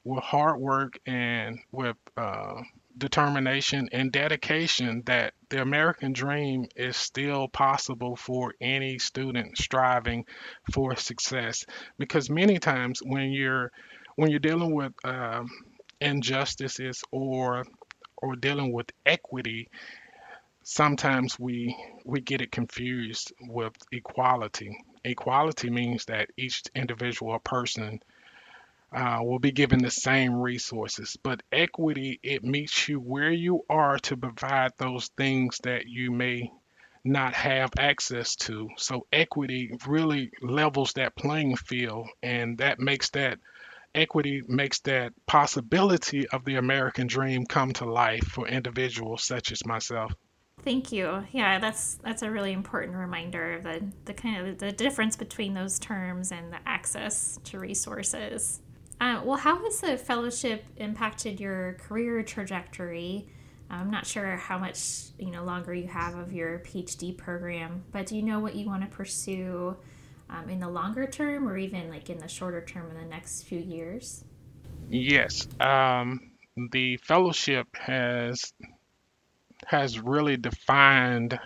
with 0.04 0.24
hard 0.24 0.60
work 0.60 1.00
and 1.06 1.60
with 1.72 1.96
uh, 2.18 2.62
determination 2.98 3.90
and 3.92 4.12
dedication 4.12 5.04
that 5.06 5.34
the 5.50 5.62
American 5.62 6.14
dream 6.14 6.68
is 6.76 6.96
still 6.96 7.48
possible 7.48 8.16
for 8.16 8.54
any 8.62 9.00
student 9.00 9.58
striving 9.58 10.26
for 10.72 10.96
success. 10.96 11.66
Because 11.98 12.30
many 12.30 12.60
times 12.60 13.02
when 13.04 13.32
you're 13.32 13.72
when 14.16 14.30
you're 14.30 14.40
dealing 14.40 14.76
with 14.76 14.94
um, 15.04 15.50
injustices 16.00 17.04
or 17.12 17.66
or 18.18 18.36
dealing 18.36 18.72
with 18.72 18.90
equity, 19.06 19.70
sometimes 20.64 21.40
we 21.40 21.76
we 22.06 22.22
get 22.22 22.42
it 22.42 22.52
confused 22.52 23.34
with 23.42 23.74
equality. 23.92 24.78
Equality 25.04 25.70
means 25.70 26.06
that 26.06 26.30
each 26.38 26.64
individual 26.76 27.38
person 27.40 28.00
uh, 28.94 29.20
will 29.22 29.40
be 29.40 29.52
given 29.52 29.80
the 29.80 29.92
same 29.92 30.36
resources. 30.36 31.18
But 31.22 31.42
equity, 31.52 32.20
it 32.24 32.44
meets 32.44 32.88
you 32.88 33.00
where 33.00 33.32
you 33.32 33.66
are 33.70 33.98
to 34.00 34.18
provide 34.18 34.72
those 34.78 35.10
things 35.18 35.60
that 35.64 35.88
you 35.88 36.12
may 36.12 36.52
not 37.04 37.34
have 37.34 37.72
access 37.78 38.36
to. 38.36 38.70
So 38.78 39.08
equity 39.12 39.72
really 39.88 40.32
levels 40.42 40.94
that 40.94 41.16
playing 41.16 41.58
field, 41.58 42.08
and 42.22 42.58
that 42.60 42.80
makes 42.80 43.10
that 43.12 43.40
equity 43.96 44.42
makes 44.48 44.80
that 44.80 45.14
possibility 45.28 46.28
of 46.30 46.46
the 46.46 46.56
American 46.56 47.08
dream 47.08 47.46
come 47.46 47.72
to 47.74 47.86
life 47.86 48.24
for 48.24 48.48
individuals 48.48 49.24
such 49.24 49.52
as 49.52 49.66
myself. 49.66 50.14
Thank 50.64 50.92
you. 50.92 51.26
Yeah, 51.32 51.60
that's 51.60 51.96
that's 51.96 52.22
a 52.22 52.32
really 52.32 52.54
important 52.54 52.96
reminder 52.96 53.54
of 53.54 53.64
the, 53.64 53.84
the 54.06 54.14
kind 54.14 54.48
of 54.48 54.58
the 54.58 54.72
difference 54.72 55.18
between 55.18 55.54
those 55.54 55.78
terms 55.78 56.32
and 56.32 56.54
the 56.54 56.60
access 56.66 57.38
to 57.46 57.60
resources. 57.60 58.62
Uh, 59.04 59.22
well, 59.26 59.38
how 59.38 59.62
has 59.62 59.82
the 59.82 59.98
fellowship 59.98 60.64
impacted 60.78 61.38
your 61.38 61.74
career 61.74 62.24
trajectory? 62.24 63.28
I'm 63.70 63.92
not 63.92 64.06
sure 64.06 64.38
how 64.38 64.58
much 64.58 64.80
you 65.20 65.30
know 65.30 65.44
longer 65.44 65.74
you 65.74 65.88
have 65.88 66.16
of 66.16 66.32
your 66.32 66.60
PhD 66.60 67.18
program, 67.18 67.84
but 67.92 68.06
do 68.06 68.16
you 68.16 68.22
know 68.22 68.40
what 68.40 68.56
you 68.56 68.66
want 68.66 68.82
to 68.82 68.88
pursue 68.88 69.76
um, 70.30 70.50
in 70.50 70.62
the 70.62 70.70
longer 70.70 71.06
term, 71.06 71.50
or 71.50 71.58
even 71.58 71.90
like 71.90 72.10
in 72.10 72.18
the 72.18 72.30
shorter 72.30 72.64
term 72.64 72.90
in 72.92 72.96
the 72.96 73.10
next 73.10 73.44
few 73.44 73.60
years? 73.60 74.24
Yes, 74.90 75.50
um, 75.60 76.32
the 76.72 76.96
fellowship 76.96 77.68
has 77.76 78.54
has 79.66 80.00
really 80.00 80.38
defined 80.38 81.38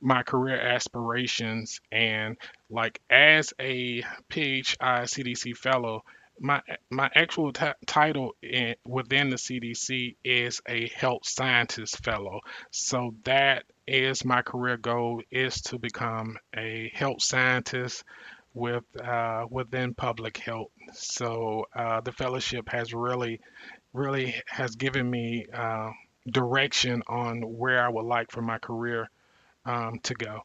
my 0.00 0.22
career 0.22 0.60
aspirations 0.60 1.80
and 1.90 2.36
like 2.70 3.00
as 3.10 3.52
a 3.58 4.02
PHI 4.30 5.06
CDC 5.06 5.56
fellow 5.56 6.04
my 6.40 6.60
my 6.90 7.10
actual 7.14 7.52
ti 7.52 7.66
title 7.86 8.32
in, 8.42 8.74
within 8.84 9.30
the 9.30 9.36
CDC 9.36 10.16
is 10.24 10.60
a 10.68 10.88
health 10.88 11.26
scientist 11.26 12.04
fellow. 12.04 12.40
So 12.70 13.14
that 13.24 13.64
is 13.86 14.24
my 14.24 14.42
career 14.42 14.76
goal 14.76 15.22
is 15.30 15.60
to 15.62 15.78
become 15.78 16.38
a 16.56 16.90
health 16.94 17.22
scientist 17.22 18.04
with 18.54 18.84
uh, 19.02 19.46
within 19.50 19.94
public 19.94 20.38
health. 20.38 20.70
So 20.94 21.66
uh, 21.74 22.00
the 22.00 22.12
fellowship 22.12 22.68
has 22.70 22.92
really 22.92 23.40
really 23.92 24.34
has 24.48 24.76
given 24.76 25.08
me 25.10 25.46
uh, 25.52 25.90
direction 26.30 27.02
on 27.06 27.42
where 27.42 27.84
I 27.84 27.88
would 27.88 28.04
like 28.04 28.30
for 28.30 28.42
my 28.42 28.58
career 28.58 29.10
um, 29.64 29.98
to 30.04 30.14
go. 30.14 30.42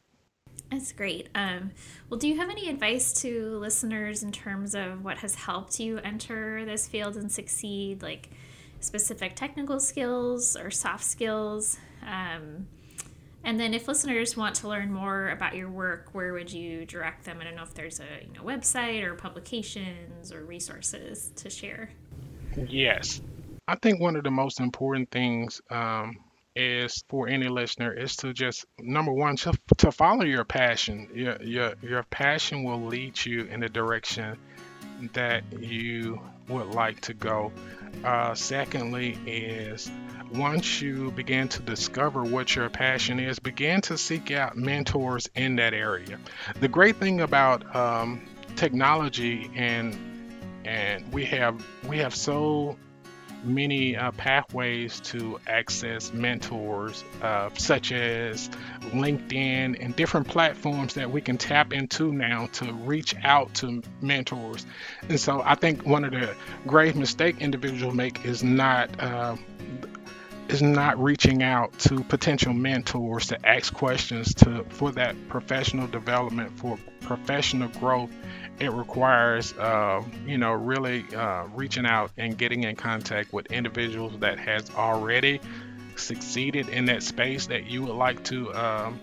That's 0.72 0.94
great. 0.94 1.28
Um, 1.36 1.72
well, 2.10 2.18
do 2.18 2.30
you 2.30 2.38
have 2.38 2.50
any 2.50 2.70
advice 2.70 3.12
to 3.22 3.58
listeners 3.58 4.24
in 4.24 4.32
terms 4.32 4.74
of 4.74 5.04
what 5.04 5.18
has 5.18 5.36
helped 5.36 5.82
you 5.82 5.98
enter 5.98 6.64
this 6.64 6.88
field 6.88 7.18
and 7.18 7.30
succeed, 7.30 8.02
like 8.02 8.30
specific 8.80 9.36
technical 9.36 9.82
skills 9.82 10.56
or 10.56 10.72
soft 10.72 11.04
skills? 11.04 11.78
Um, 12.08 12.68
and 13.44 13.60
then, 13.60 13.74
if 13.74 13.88
listeners 13.88 14.38
want 14.38 14.56
to 14.56 14.70
learn 14.70 14.94
more 14.94 15.30
about 15.32 15.56
your 15.56 15.70
work, 15.70 16.10
where 16.14 16.32
would 16.32 16.54
you 16.54 16.86
direct 16.86 17.26
them? 17.26 17.40
I 17.42 17.44
don't 17.44 17.56
know 17.56 17.64
if 17.64 17.74
there's 17.74 18.00
a 18.00 18.26
you 18.26 18.34
know, 18.34 18.44
website 18.44 19.04
or 19.04 19.16
publications 19.16 20.32
or 20.32 20.46
resources 20.46 21.32
to 21.38 21.50
share. 21.50 21.90
Yes, 22.56 23.20
I 23.68 23.76
think 23.76 24.00
one 24.00 24.16
of 24.16 24.24
the 24.24 24.32
most 24.32 24.62
important 24.62 25.12
things 25.12 25.60
um, 25.70 26.18
is 26.56 27.04
for 27.10 27.28
any 27.28 27.48
listener 27.48 27.94
is 27.94 28.16
to 28.18 28.34
just 28.34 28.66
number 28.80 29.12
one 29.12 29.36
to, 29.38 29.54
to 29.78 29.92
follow 29.92 30.24
your 30.24 30.44
passion. 30.44 31.10
Your, 31.14 31.42
your 31.42 31.74
your 31.82 32.04
passion 32.04 32.64
will 32.64 32.82
lead 32.82 33.24
you 33.26 33.46
in 33.46 33.62
the 33.62 33.70
direction 33.70 34.38
that 35.14 35.44
you 35.60 36.20
would 36.48 36.68
like 36.68 37.02
to 37.02 37.14
go. 37.14 37.52
Uh, 38.04 38.34
secondly, 38.34 39.18
is 39.26 39.92
once 40.34 40.82
you 40.82 41.12
begin 41.12 41.48
to 41.50 41.62
discover 41.62 42.24
what 42.24 42.56
your 42.56 42.70
passion 42.70 43.20
is, 43.20 43.40
begin 43.40 43.82
to 43.82 43.98
seek 43.98 44.32
out 44.32 44.56
mentors 44.56 45.28
in 45.36 45.56
that 45.58 45.74
area. 45.74 46.18
The 46.60 46.68
great 46.68 46.96
thing 46.98 47.22
about 47.22 47.76
um, 47.76 48.22
technology 48.56 49.50
and 49.56 49.98
and 50.64 51.12
we 51.12 51.26
have 51.26 51.64
we 51.88 51.98
have 51.98 52.16
so 52.16 52.78
many 53.44 53.96
uh, 53.96 54.12
pathways 54.12 55.00
to 55.02 55.40
access 55.48 56.14
mentors, 56.14 57.04
uh, 57.22 57.50
such 57.58 57.92
as 57.92 58.50
LinkedIn 58.94 59.84
and 59.84 59.96
different 59.96 60.28
platforms 60.28 60.94
that 60.96 61.10
we 61.10 61.22
can 61.22 61.38
tap 61.38 61.74
into 61.74 62.12
now 62.12 62.48
to 62.54 62.74
reach 62.74 63.16
out 63.24 63.54
to 63.56 63.82
mentors. 64.02 64.66
And 65.10 65.20
so 65.20 65.42
I 65.44 65.56
think 65.56 65.86
one 65.86 66.04
of 66.04 66.12
the 66.12 66.36
grave 66.68 66.96
mistake 66.96 67.42
individuals 67.42 67.94
make 67.94 68.26
is 68.26 68.44
not. 68.44 68.90
Uh, 69.02 69.36
is 70.50 70.62
not 70.62 71.02
reaching 71.02 71.44
out 71.44 71.78
to 71.80 72.04
potential 72.04 72.54
mentors 72.54 73.28
to 73.28 73.48
ask 73.48 73.74
questions 73.74 74.34
to 74.34 74.66
for 74.70 74.92
that 74.92 75.16
professional 75.30 75.88
development 75.88 76.52
for 76.60 76.78
professional 77.00 77.70
growth 77.70 78.12
it 78.62 78.72
requires, 78.72 79.58
uh, 79.58 80.04
you 80.24 80.38
know, 80.38 80.52
really 80.52 81.04
uh, 81.16 81.46
reaching 81.56 81.88
out 81.88 82.12
and 82.18 82.38
getting 82.38 82.64
in 82.64 82.76
contact 82.76 83.34
with 83.34 83.48
individuals 83.48 84.14
that 84.20 84.38
has 84.38 84.70
already 84.76 85.42
succeeded 85.96 86.70
in 86.70 86.86
that 86.86 87.02
space 87.02 87.48
that 87.48 87.66
you 87.66 87.82
would 87.82 87.96
like 87.96 88.24
to, 88.24 88.54
um, 88.54 89.00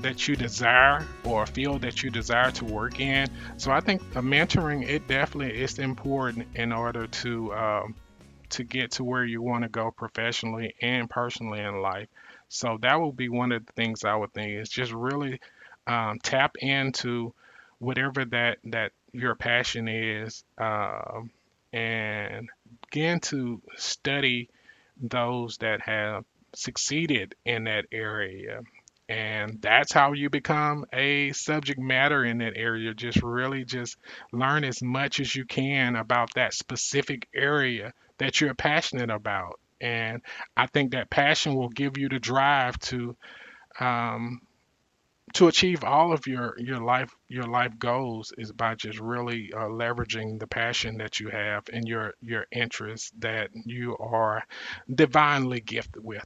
that 0.00 0.26
you 0.26 0.34
desire 0.34 1.06
or 1.24 1.46
feel 1.46 1.78
that 1.78 2.02
you 2.02 2.10
desire 2.10 2.50
to 2.50 2.64
work 2.64 2.98
in. 2.98 3.28
So 3.56 3.70
I 3.70 3.78
think 3.78 4.02
mentoring 4.14 4.88
it 4.88 5.06
definitely 5.06 5.60
is 5.60 5.78
important 5.78 6.48
in 6.56 6.72
order 6.72 7.06
to 7.06 7.54
um, 7.54 7.94
to 8.50 8.64
get 8.64 8.90
to 8.92 9.04
where 9.04 9.24
you 9.24 9.42
want 9.42 9.62
to 9.62 9.68
go 9.68 9.92
professionally 9.92 10.74
and 10.82 11.08
personally 11.08 11.60
in 11.60 11.82
life. 11.82 12.08
So 12.48 12.78
that 12.80 12.98
will 12.98 13.12
be 13.12 13.28
one 13.28 13.52
of 13.52 13.64
the 13.64 13.72
things 13.74 14.04
I 14.04 14.16
would 14.16 14.32
think 14.32 14.54
is 14.54 14.68
just 14.68 14.90
really 14.90 15.38
um, 15.86 16.18
tap 16.20 16.56
into 16.58 17.32
whatever 17.78 18.24
that 18.26 18.58
that 18.64 18.92
your 19.12 19.34
passion 19.34 19.88
is, 19.88 20.44
uh, 20.58 21.20
and 21.72 22.48
begin 22.90 23.20
to 23.20 23.60
study 23.76 24.48
those 25.00 25.58
that 25.58 25.80
have 25.80 26.24
succeeded 26.54 27.34
in 27.44 27.64
that 27.64 27.86
area. 27.92 28.60
And 29.08 29.62
that's 29.62 29.92
how 29.92 30.12
you 30.12 30.28
become 30.28 30.84
a 30.92 31.32
subject 31.32 31.80
matter 31.80 32.24
in 32.24 32.38
that 32.38 32.56
area. 32.56 32.92
Just 32.92 33.22
really 33.22 33.64
just 33.64 33.96
learn 34.32 34.64
as 34.64 34.82
much 34.82 35.20
as 35.20 35.34
you 35.34 35.46
can 35.46 35.96
about 35.96 36.28
that 36.34 36.52
specific 36.52 37.26
area 37.34 37.94
that 38.18 38.40
you're 38.40 38.54
passionate 38.54 39.10
about. 39.10 39.58
And 39.80 40.20
I 40.56 40.66
think 40.66 40.92
that 40.92 41.08
passion 41.08 41.54
will 41.54 41.70
give 41.70 41.96
you 41.96 42.08
the 42.08 42.18
drive 42.18 42.78
to 42.80 43.16
um, 43.80 44.42
to 45.34 45.48
achieve 45.48 45.84
all 45.84 46.12
of 46.12 46.26
your 46.26 46.54
your 46.58 46.80
life 46.80 47.14
your 47.28 47.44
life 47.44 47.78
goals 47.78 48.32
is 48.38 48.52
by 48.52 48.74
just 48.74 48.98
really 49.00 49.52
uh, 49.52 49.60
leveraging 49.68 50.38
the 50.38 50.46
passion 50.46 50.98
that 50.98 51.20
you 51.20 51.28
have 51.28 51.64
and 51.72 51.86
your 51.86 52.14
your 52.20 52.46
interests 52.52 53.12
that 53.18 53.50
you 53.64 53.96
are 53.98 54.42
divinely 54.94 55.60
gifted 55.60 56.02
with. 56.02 56.24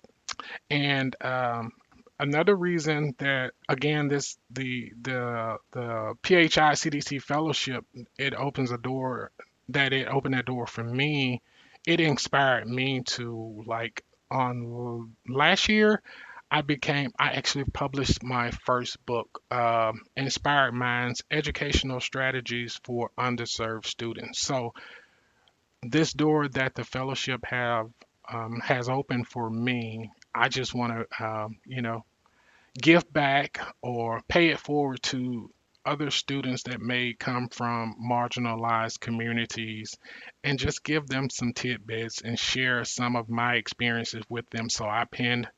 And 0.70 1.14
um, 1.22 1.72
another 2.18 2.54
reason 2.54 3.14
that 3.18 3.52
again 3.68 4.08
this 4.08 4.38
the 4.50 4.92
the 5.02 5.56
the 5.72 6.14
PHI 6.22 6.72
CDC 6.72 7.22
fellowship 7.22 7.84
it 8.18 8.34
opens 8.34 8.70
a 8.70 8.78
door 8.78 9.32
that 9.68 9.92
it 9.92 10.08
opened 10.08 10.34
that 10.34 10.46
door 10.46 10.66
for 10.66 10.84
me 10.84 11.42
it 11.86 12.00
inspired 12.00 12.68
me 12.68 13.02
to 13.02 13.64
like 13.66 14.04
on 14.30 15.12
last 15.28 15.68
year 15.68 16.00
I 16.52 16.60
became, 16.60 17.12
I 17.18 17.30
actually 17.30 17.64
published 17.64 18.22
my 18.22 18.50
first 18.50 19.04
book, 19.06 19.42
um, 19.50 20.02
Inspired 20.18 20.72
Minds 20.72 21.22
Educational 21.30 21.98
Strategies 21.98 22.78
for 22.84 23.10
Underserved 23.18 23.86
Students. 23.86 24.42
So, 24.42 24.74
this 25.80 26.12
door 26.12 26.48
that 26.48 26.74
the 26.74 26.84
fellowship 26.84 27.46
have 27.46 27.88
um, 28.30 28.60
has 28.60 28.90
opened 28.90 29.28
for 29.28 29.48
me, 29.48 30.10
I 30.34 30.50
just 30.50 30.74
want 30.74 30.92
to, 30.92 31.24
um, 31.24 31.56
you 31.64 31.80
know, 31.80 32.04
give 32.78 33.10
back 33.10 33.58
or 33.80 34.20
pay 34.28 34.50
it 34.50 34.60
forward 34.60 35.02
to 35.04 35.50
other 35.86 36.10
students 36.10 36.64
that 36.64 36.82
may 36.82 37.14
come 37.14 37.48
from 37.48 37.96
marginalized 37.98 39.00
communities 39.00 39.96
and 40.44 40.58
just 40.58 40.84
give 40.84 41.06
them 41.06 41.30
some 41.30 41.54
tidbits 41.54 42.20
and 42.20 42.38
share 42.38 42.84
some 42.84 43.16
of 43.16 43.30
my 43.30 43.54
experiences 43.54 44.22
with 44.28 44.48
them. 44.50 44.68
So 44.68 44.84
I 44.84 45.06
penned 45.10 45.48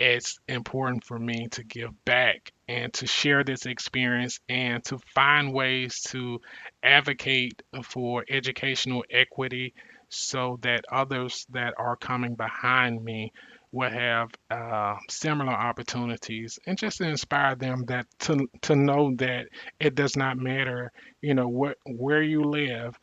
it's 0.00 0.38
important 0.48 1.04
for 1.04 1.18
me 1.18 1.46
to 1.52 1.62
give 1.62 2.04
back 2.04 2.52
and 2.66 2.92
to 2.94 3.06
share 3.06 3.44
this 3.44 3.64
experience 3.66 4.40
and 4.48 4.82
to 4.84 4.98
find 5.14 5.52
ways 5.52 6.00
to 6.00 6.40
advocate 6.82 7.62
for 7.84 8.24
educational 8.28 9.04
equity 9.08 9.72
so 10.08 10.58
that 10.62 10.84
others 10.90 11.46
that 11.50 11.74
are 11.78 11.96
coming 11.96 12.34
behind 12.34 13.02
me 13.02 13.32
will 13.72 13.90
have 13.90 14.30
uh, 14.50 14.96
similar 15.08 15.52
opportunities 15.52 16.58
and 16.66 16.78
just 16.78 16.98
to 16.98 17.08
inspire 17.08 17.54
them 17.54 17.84
that 17.86 18.06
to, 18.18 18.48
to 18.60 18.76
know 18.76 19.14
that 19.16 19.48
it 19.80 19.94
does 19.94 20.16
not 20.16 20.36
matter 20.36 20.92
you 21.20 21.34
know 21.34 21.48
what 21.48 21.78
where 21.86 22.22
you 22.22 22.42
live 22.42 22.98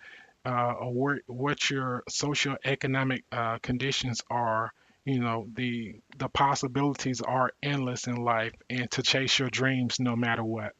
uh, 0.45 0.73
or 0.79 0.93
where, 0.93 1.21
what 1.27 1.69
your 1.69 2.03
social 2.07 2.55
economic 2.63 3.23
uh, 3.31 3.57
conditions 3.59 4.21
are 4.29 4.71
you 5.05 5.19
know 5.19 5.47
the 5.55 5.99
the 6.17 6.29
possibilities 6.29 7.21
are 7.21 7.51
endless 7.63 8.07
in 8.07 8.15
life 8.15 8.53
and 8.69 8.89
to 8.91 9.01
chase 9.01 9.39
your 9.39 9.49
dreams 9.49 9.99
no 9.99 10.15
matter 10.15 10.43
what 10.43 10.73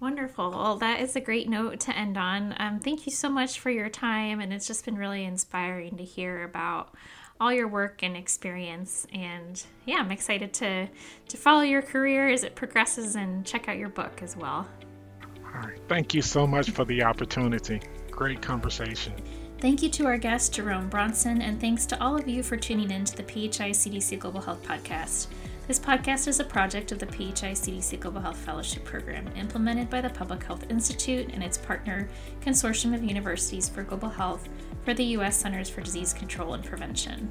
Wonderful. 0.00 0.50
Well, 0.50 0.78
that 0.78 0.98
is 0.98 1.14
a 1.14 1.20
great 1.20 1.48
note 1.48 1.78
to 1.78 1.96
end 1.96 2.18
on. 2.18 2.56
Um, 2.58 2.80
thank 2.80 3.06
you 3.06 3.12
so 3.12 3.28
much 3.28 3.60
for 3.60 3.70
your 3.70 3.88
time, 3.88 4.40
and 4.40 4.52
it's 4.52 4.66
just 4.66 4.84
been 4.84 4.96
really 4.96 5.24
inspiring 5.24 5.96
to 5.96 6.02
hear 6.02 6.42
about 6.42 6.92
all 7.42 7.52
your 7.52 7.66
work 7.66 8.04
and 8.04 8.16
experience. 8.16 9.04
And 9.12 9.60
yeah, 9.84 9.96
I'm 9.96 10.12
excited 10.12 10.52
to 10.54 10.86
to 11.28 11.36
follow 11.36 11.62
your 11.62 11.82
career 11.82 12.28
as 12.28 12.44
it 12.44 12.54
progresses 12.54 13.16
and 13.16 13.44
check 13.44 13.68
out 13.68 13.76
your 13.78 13.88
book 13.88 14.22
as 14.22 14.36
well. 14.36 14.68
All 15.44 15.60
right. 15.60 15.80
Thank 15.88 16.14
you 16.14 16.22
so 16.22 16.46
much 16.46 16.70
for 16.70 16.84
the 16.84 17.02
opportunity. 17.02 17.80
Great 18.10 18.40
conversation. 18.40 19.12
Thank 19.58 19.82
you 19.82 19.90
to 19.90 20.06
our 20.06 20.18
guest, 20.18 20.54
Jerome 20.54 20.88
Brunson, 20.88 21.42
and 21.42 21.60
thanks 21.60 21.84
to 21.86 22.00
all 22.02 22.16
of 22.16 22.28
you 22.28 22.42
for 22.42 22.56
tuning 22.56 22.90
in 22.90 23.04
to 23.04 23.16
the 23.16 23.22
PHI 23.22 23.70
CDC 23.70 24.18
Global 24.18 24.40
Health 24.40 24.62
Podcast. 24.62 25.26
This 25.68 25.78
podcast 25.78 26.26
is 26.26 26.40
a 26.40 26.44
project 26.44 26.90
of 26.90 26.98
the 26.98 27.06
PHI 27.06 27.52
CDC 27.52 28.00
Global 28.00 28.20
Health 28.20 28.38
Fellowship 28.38 28.84
Program, 28.84 29.30
implemented 29.36 29.88
by 29.88 30.00
the 30.00 30.10
Public 30.10 30.42
Health 30.42 30.68
Institute 30.68 31.30
and 31.32 31.40
its 31.40 31.56
partner, 31.56 32.08
Consortium 32.40 32.96
of 32.96 33.04
Universities 33.04 33.68
for 33.68 33.84
Global 33.84 34.08
Health 34.08 34.48
for 34.84 34.92
the 34.92 35.04
U.S. 35.04 35.36
Centers 35.36 35.70
for 35.70 35.80
Disease 35.80 36.12
Control 36.12 36.54
and 36.54 36.64
Prevention. 36.64 37.30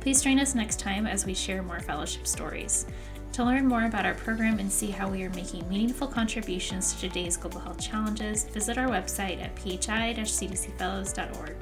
Please 0.00 0.22
join 0.22 0.40
us 0.40 0.56
next 0.56 0.80
time 0.80 1.06
as 1.06 1.24
we 1.24 1.34
share 1.34 1.62
more 1.62 1.78
fellowship 1.78 2.26
stories. 2.26 2.84
To 3.34 3.44
learn 3.44 3.68
more 3.68 3.84
about 3.84 4.06
our 4.06 4.14
program 4.14 4.58
and 4.58 4.72
see 4.72 4.90
how 4.90 5.08
we 5.08 5.22
are 5.22 5.30
making 5.30 5.68
meaningful 5.68 6.08
contributions 6.08 6.94
to 6.94 7.02
today's 7.02 7.36
global 7.36 7.60
health 7.60 7.80
challenges, 7.80 8.42
visit 8.46 8.76
our 8.76 8.88
website 8.88 9.40
at 9.40 9.56
phi-cdcfellows.org. 9.56 11.56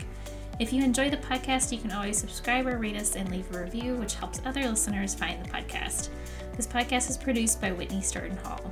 If 0.58 0.72
you 0.72 0.82
enjoy 0.82 1.10
the 1.10 1.18
podcast, 1.18 1.70
you 1.70 1.76
can 1.76 1.92
always 1.92 2.16
subscribe 2.16 2.66
or 2.66 2.78
rate 2.78 2.96
us 2.96 3.14
and 3.14 3.30
leave 3.30 3.54
a 3.54 3.62
review, 3.62 3.96
which 3.96 4.14
helps 4.14 4.40
other 4.46 4.66
listeners 4.66 5.14
find 5.14 5.44
the 5.44 5.50
podcast. 5.50 6.08
This 6.56 6.66
podcast 6.66 7.10
is 7.10 7.18
produced 7.18 7.60
by 7.60 7.72
Whitney 7.72 8.00
Stoughton 8.00 8.38
Hall. 8.38 8.70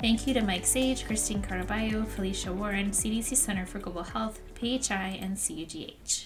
Thank 0.00 0.26
you 0.26 0.34
to 0.34 0.40
Mike 0.40 0.66
Sage, 0.66 1.06
Christine 1.06 1.40
Caraballo, 1.40 2.04
Felicia 2.04 2.52
Warren, 2.52 2.90
CDC 2.90 3.36
Center 3.36 3.64
for 3.64 3.78
Global 3.78 4.02
Health, 4.02 4.40
PHI, 4.56 5.20
and 5.22 5.36
CUGH. 5.36 6.18